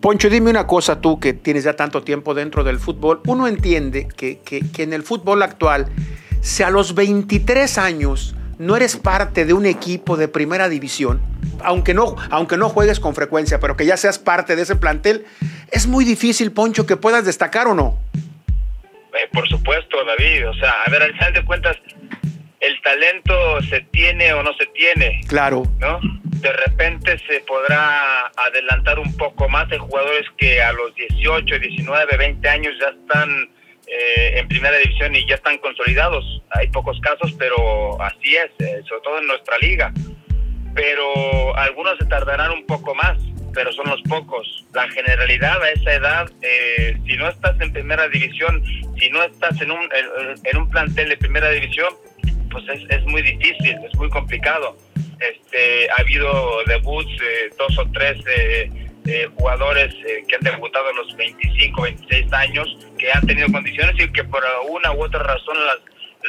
[0.00, 3.20] Poncho, dime una cosa tú que tienes ya tanto tiempo dentro del fútbol.
[3.26, 5.86] Uno entiende que, que, que en el fútbol actual,
[6.40, 11.20] si a los 23 años no eres parte de un equipo de primera división,
[11.62, 15.26] aunque no, aunque no juegues con frecuencia, pero que ya seas parte de ese plantel,
[15.70, 17.98] es muy difícil, Poncho, que puedas destacar o no.
[19.16, 20.48] Eh, por supuesto, David.
[20.48, 21.76] O sea, a ver, al final de cuentas,
[22.60, 25.20] el talento se tiene o no se tiene.
[25.28, 25.64] Claro.
[25.78, 26.00] ¿No?
[26.24, 29.68] De repente se podrá adelantar un poco más.
[29.68, 33.55] de jugadores que a los 18, 19, 20 años ya están
[34.06, 36.24] eh, en primera división y ya están consolidados.
[36.50, 39.92] Hay pocos casos, pero así es, eh, sobre todo en nuestra liga
[40.76, 43.18] pero algunos se tardarán un poco más,
[43.54, 44.66] pero son los pocos.
[44.74, 48.62] La generalidad a esa edad, eh, si no estás en primera división,
[49.00, 49.88] si no estás en un,
[50.44, 51.88] en un plantel de primera división,
[52.50, 54.76] pues es, es muy difícil, es muy complicado.
[55.18, 58.18] Este, ha habido debuts, eh, dos o tres
[59.06, 59.94] eh, jugadores
[60.28, 64.42] que han debutado a los 25, 26 años, que han tenido condiciones y que por
[64.68, 65.78] una u otra razón las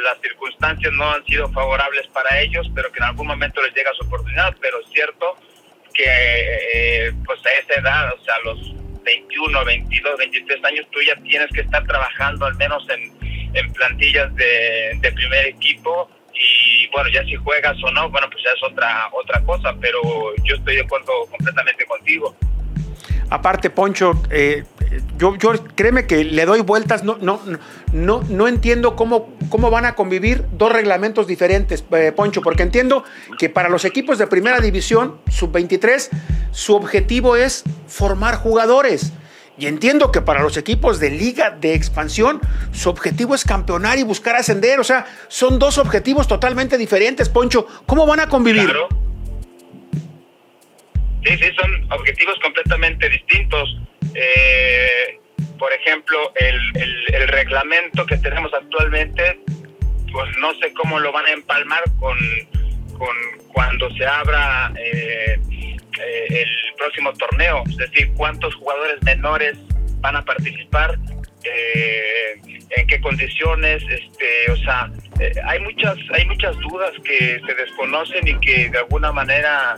[0.03, 3.91] las circunstancias no han sido favorables para ellos, pero que en algún momento les llega
[3.93, 5.37] su oportunidad, pero es cierto
[5.93, 10.99] que eh, pues a esa edad, o sea, a los 21, 22, 23 años, tú
[11.01, 13.15] ya tienes que estar trabajando al menos en,
[13.73, 18.61] plantillas de, primer equipo y bueno, ya si juegas o no, bueno, pues ya es
[18.61, 19.99] otra, otra cosa, pero
[20.43, 22.35] yo estoy de acuerdo completamente contigo.
[23.29, 24.63] Aparte, Poncho, eh,
[25.17, 25.35] yo,
[25.75, 27.41] créeme que le doy vueltas, no, no,
[27.91, 33.03] no, no entiendo cómo, cómo van a convivir dos reglamentos diferentes, eh, Poncho, porque entiendo
[33.37, 36.09] que para los equipos de primera división, sub-23,
[36.51, 39.11] su objetivo es formar jugadores.
[39.59, 42.39] Y entiendo que para los equipos de liga de expansión,
[42.71, 44.79] su objetivo es campeonar y buscar ascender.
[44.79, 47.65] O sea, son dos objetivos totalmente diferentes, Poncho.
[47.87, 48.71] ¿Cómo van a convivir?
[51.27, 53.77] Sí, sí, son objetivos completamente distintos.
[54.15, 55.19] Eh,
[55.59, 59.37] por ejemplo, el, reglamento que tenemos actualmente,
[60.13, 62.17] pues no sé cómo lo van a empalmar con,
[63.51, 67.63] cuando se abra eh, eh, el próximo torneo.
[67.69, 69.57] Es decir, cuántos jugadores menores
[69.99, 70.97] van a participar,
[71.43, 74.89] en qué condiciones, este, o sea,
[75.45, 79.77] hay muchas, hay muchas dudas que se desconocen y que de alguna manera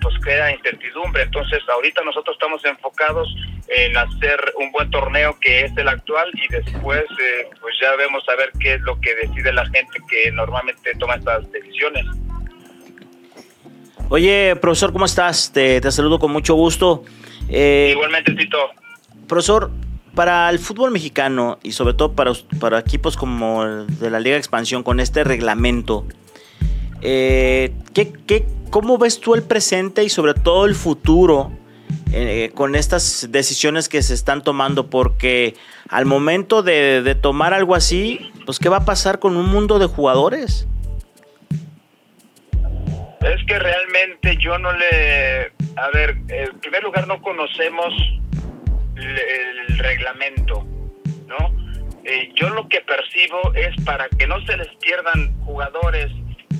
[0.00, 1.22] pues queda incertidumbre.
[1.22, 3.28] Entonces, ahorita nosotros estamos enfocados
[3.68, 8.22] en hacer un buen torneo que es el actual y después eh, pues ya vemos
[8.28, 12.06] a ver qué es lo que decide la gente que normalmente toma estas decisiones.
[14.08, 15.52] Oye, profesor, ¿cómo estás?
[15.52, 17.04] Te, te saludo con mucho gusto.
[17.50, 18.70] Eh, Igualmente, Tito.
[19.26, 19.70] Profesor,
[20.14, 24.36] para el fútbol mexicano y sobre todo para, para equipos como el de la Liga
[24.36, 26.06] Expansión con este reglamento,
[27.02, 31.52] eh, ¿qué, qué, cómo ves tú el presente y sobre todo el futuro
[32.12, 34.90] eh, con estas decisiones que se están tomando?
[34.90, 35.54] Porque
[35.88, 39.86] al momento de, tomar algo así, pues ¿qué va a pasar con un mundo de
[39.86, 40.66] jugadores?
[43.20, 45.52] Es que realmente yo no le...
[45.76, 47.94] A ver, en primer lugar no conocemos
[48.96, 50.66] el, reglamento,
[51.26, 51.54] ¿no?
[52.04, 56.10] Eh, yo lo que percibo es para que no se les pierdan jugadores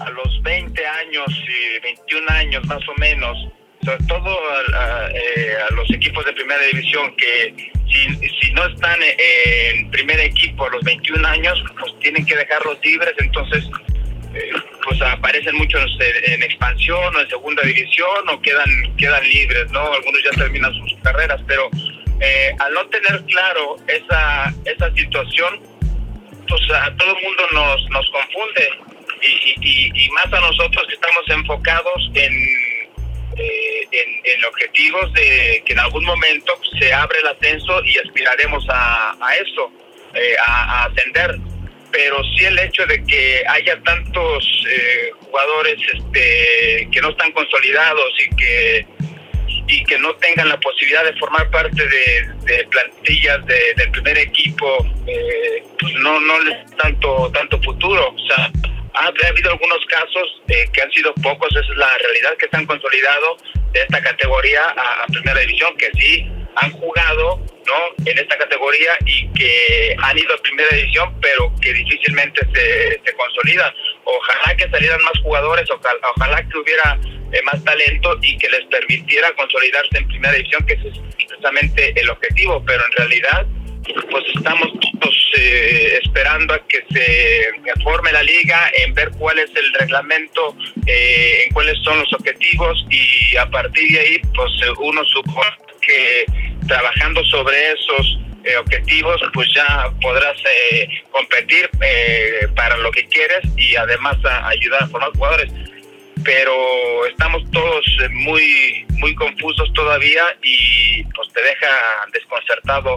[0.01, 3.37] a los 20 años y 21 años más o menos,
[3.85, 4.39] sobre todo
[4.75, 10.67] a, eh, los equipos de primera división que si, si no están en primer equipo
[10.67, 13.65] a los 21 años, pues tienen que dejarlos libres, entonces
[14.35, 14.51] eh,
[14.85, 15.85] pues aparecen muchos
[16.27, 19.93] en, expansión o en segunda división o quedan quedan libres, ¿no?
[19.93, 21.71] Algunos ya terminan sus carreras, pero
[22.21, 25.61] eh, al no tener claro esa, esa situación,
[26.47, 28.69] pues a todo el mundo nos, nos confunde
[29.23, 32.33] y, y, más a nosotros que estamos enfocados en,
[33.37, 33.89] eh,
[34.25, 39.37] en, objetivos de que en algún momento se abre el ascenso y aspiraremos a, a
[39.37, 39.71] eso,
[40.15, 41.37] eh, a, ascender.
[41.91, 44.47] Pero sí el hecho de que haya tantos
[45.21, 48.87] jugadores este, que no están consolidados y que
[49.69, 54.87] y que no tengan la posibilidad de formar parte de, plantillas de, del primer equipo,
[55.07, 58.15] eh, pues no, no les tanto, tanto futuro.
[58.15, 58.51] O sea,
[58.99, 63.43] ha, habido algunos casos que han sido pocos, esa es la realidad, que están consolidados
[63.73, 66.27] de esta categoría a, primera división, que sí
[66.57, 68.05] han jugado ¿no?
[68.05, 73.13] en esta categoría y que han ido a primera división, pero que difícilmente se, se
[73.15, 73.73] consolidan.
[74.05, 76.99] Ojalá que salieran más jugadores, ojalá que hubiera
[77.33, 82.11] eh, más talento y que les permitiera consolidarse en primera división, que es precisamente el
[82.11, 83.47] objetivo, pero en realidad
[84.11, 84.69] pues estamos
[85.01, 90.55] todos eh, esperando a que se forme la liga, en ver cuál es el reglamento,
[90.87, 96.25] eh, en cuáles son los objetivos y a partir de ahí pues uno supone que
[96.67, 98.19] trabajando sobre esos
[98.61, 100.37] objetivos pues ya podrás
[101.11, 101.69] competir
[102.55, 105.53] para lo que quieres y además ayudar a formar jugadores.
[106.25, 111.69] Pero estamos todos eh, muy muy confusos todavía y pues te deja
[112.13, 112.97] desconcertado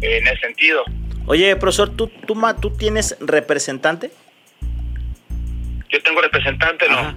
[0.00, 0.82] en ese sentido.
[1.26, 4.10] Oye, profesor, ¿tú, tú, ¿tú tienes representante?
[5.88, 7.14] Yo tengo representante, no.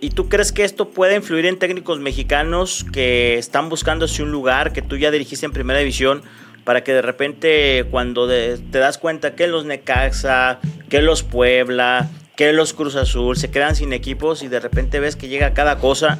[0.00, 4.72] ¿Y tú crees que esto puede influir en técnicos mexicanos que están buscándose un lugar
[4.72, 6.22] que tú ya dirigiste en primera división
[6.64, 12.52] para que de repente cuando te das cuenta que los Necaxa, que los Puebla, que
[12.52, 16.18] los Cruz Azul se quedan sin equipos y de repente ves que llega cada cosa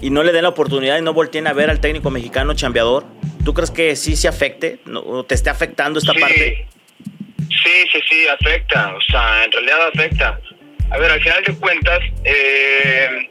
[0.00, 3.04] y no le den la oportunidad y no volteen a ver al técnico mexicano chambeador?
[3.44, 6.66] ¿Tú crees que sí se afecte o te esté afectando esta parte?
[7.38, 8.94] Sí, sí, sí, afecta.
[8.94, 10.40] O sea, en realidad afecta.
[10.90, 13.28] A ver, al final de cuentas, eh,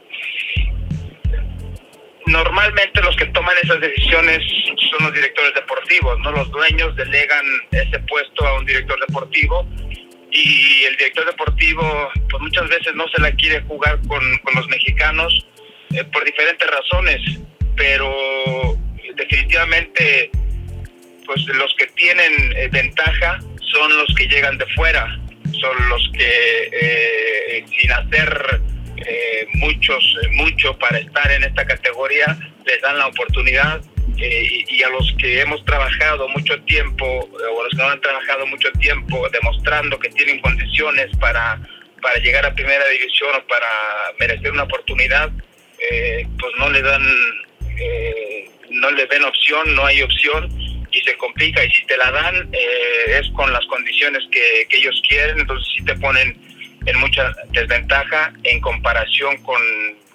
[2.26, 4.42] normalmente los que toman esas decisiones
[4.90, 6.32] son los directores deportivos, ¿no?
[6.32, 9.66] Los dueños delegan ese puesto a un director deportivo
[10.30, 14.22] y el director deportivo pues muchas veces no se la quiere jugar con,
[14.54, 15.46] los mexicanos
[15.94, 17.20] eh, por diferentes razones,
[17.76, 18.76] pero
[19.14, 20.30] definitivamente
[21.24, 23.38] pues los que tienen eh, ventaja
[23.72, 25.18] son los que llegan de fuera,
[25.60, 28.60] son los que eh, sin hacer
[29.54, 33.80] muchos mucho para estar en esta categoría les dan la oportunidad
[34.18, 38.46] y, a los que hemos trabajado mucho tiempo, o a los que no han trabajado
[38.46, 41.60] mucho tiempo, demostrando que tienen condiciones para,
[42.00, 43.68] para llegar a primera división o para
[44.18, 45.30] merecer una oportunidad,
[45.78, 47.02] eh, pues no le dan,
[47.78, 50.50] eh, no le ven opción, no hay opción
[50.92, 51.64] y se complica.
[51.64, 55.84] Y si te la dan, es con las condiciones que, que ellos quieren, entonces sí
[55.84, 56.38] te ponen
[56.86, 59.60] en mucha desventaja en comparación con,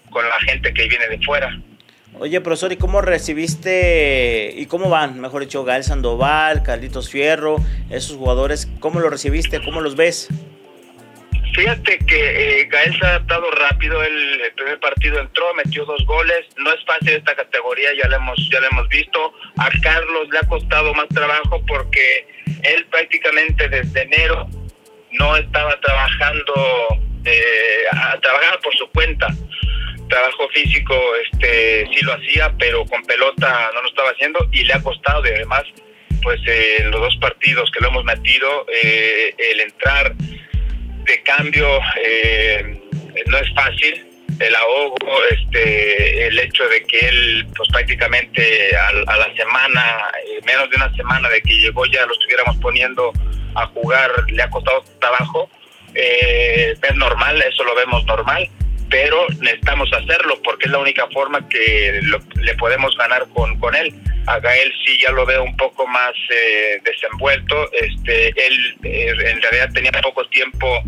[0.09, 1.59] con la gente que viene de fuera.
[2.19, 7.55] Oye, profesor, ¿y cómo recibiste y cómo van, mejor dicho, Gael Sandoval, Carlitos Fierro,
[7.89, 10.27] esos jugadores, cómo los recibiste, cómo los ves?
[11.53, 16.45] Fíjate que eh, Gael se ha adaptado rápido, el, primer partido entró, metió dos goles,
[16.57, 20.39] no es fácil esta categoría, ya lo hemos, ya lo hemos visto, a Carlos le
[20.39, 22.25] ha costado más trabajo porque
[22.63, 24.47] él prácticamente desde enero
[25.11, 26.53] no estaba trabajando,
[27.25, 27.83] eh,
[28.21, 29.27] trabajaba por su cuenta.
[30.07, 30.93] Trabajo físico
[31.23, 35.25] este sí lo hacía, pero con pelota no lo estaba haciendo y le ha costado.
[35.25, 35.63] Y además
[36.21, 40.13] pues eh, en los dos partidos que lo hemos metido eh, el entrar
[41.05, 42.79] de cambio eh,
[43.27, 44.05] no es fácil
[44.39, 44.97] el ahogo,
[45.29, 49.83] este, el hecho de que él, pues prácticamente a, a la semana,
[50.25, 53.11] eh, menos de una semana de que llegó ya lo estuviéramos poniendo
[53.55, 55.49] a jugar, le ha costado trabajo.
[55.93, 58.49] Eh, es normal, eso lo vemos normal,
[58.91, 63.73] pero necesitamos hacerlo porque es la única forma que lo- le podemos ganar con, con
[63.73, 63.91] él.
[64.27, 67.71] A Gael sí ya lo veo un poco más eh, desenvuelto.
[67.71, 70.83] Este, él eh, en realidad tenía poco tiempo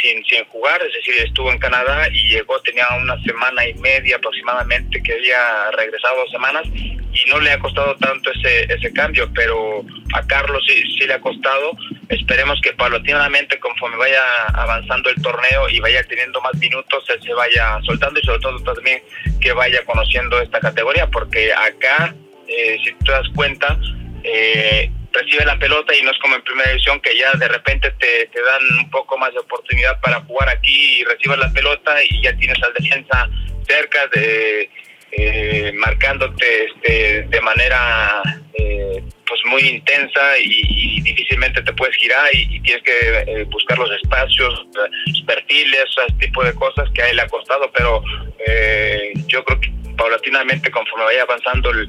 [0.00, 4.16] sin, sin jugar, es decir, estuvo en Canadá y llegó, tenía una semana y media
[4.16, 9.30] aproximadamente que había regresado dos semanas y no le ha costado tanto ese, ese cambio,
[9.34, 9.84] pero
[10.14, 11.72] a Carlos sí, sí le ha costado.
[12.08, 14.22] Esperemos que paulatinamente, conforme vaya
[14.54, 18.74] avanzando el torneo y vaya teniendo más minutos, él se vaya soltando y sobre todo
[18.74, 19.02] también
[19.40, 22.14] que vaya conociendo esta categoría, porque acá,
[22.48, 23.78] eh, si te das cuenta,
[24.24, 27.90] eh, recibe la pelota y no es como en primera división que ya de repente
[27.98, 31.96] te, te dan un poco más de oportunidad para jugar aquí y recibes la pelota
[32.08, 33.28] y ya tienes al defensa
[33.66, 34.70] cerca de
[35.12, 38.22] eh, marcándote este, de manera
[38.54, 39.02] eh,
[39.32, 43.90] pues muy intensa y, y difícilmente te puedes girar y, tienes que eh, buscar los
[43.92, 48.02] espacios, eh, los perfiles, ese tipo de cosas que a él le ha costado, pero
[48.46, 51.86] eh, yo creo que paulatinamente conforme vaya avanzando el,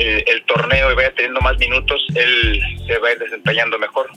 [0.00, 4.10] el, el torneo y vaya teniendo más minutos, él se va a ir desempeñando mejor.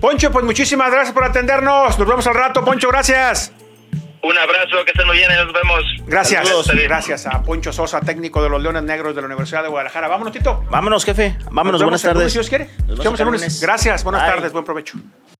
[0.00, 1.98] Poncho, pues muchísimas gracias por atendernos.
[1.98, 3.52] Nos vemos al rato, Poncho, gracias.
[4.24, 5.82] Un abrazo, que estén muy bien y nos vemos.
[6.06, 6.46] Gracias.
[6.46, 6.70] Saludos.
[6.74, 10.06] Gracias a Poncho Sosa, técnico de los Leones Negros de la Universidad de Guadalajara.
[10.06, 10.64] Vámonos, Tito.
[10.70, 11.36] Vámonos, jefe.
[11.50, 12.32] Vámonos, Nos buenas lunes, tardes.
[12.32, 12.68] si Dios quiere.
[12.86, 13.40] Nos vemos el lunes.
[13.42, 13.60] lunes.
[13.60, 14.30] Gracias, buenas Bye.
[14.34, 14.98] tardes, buen provecho.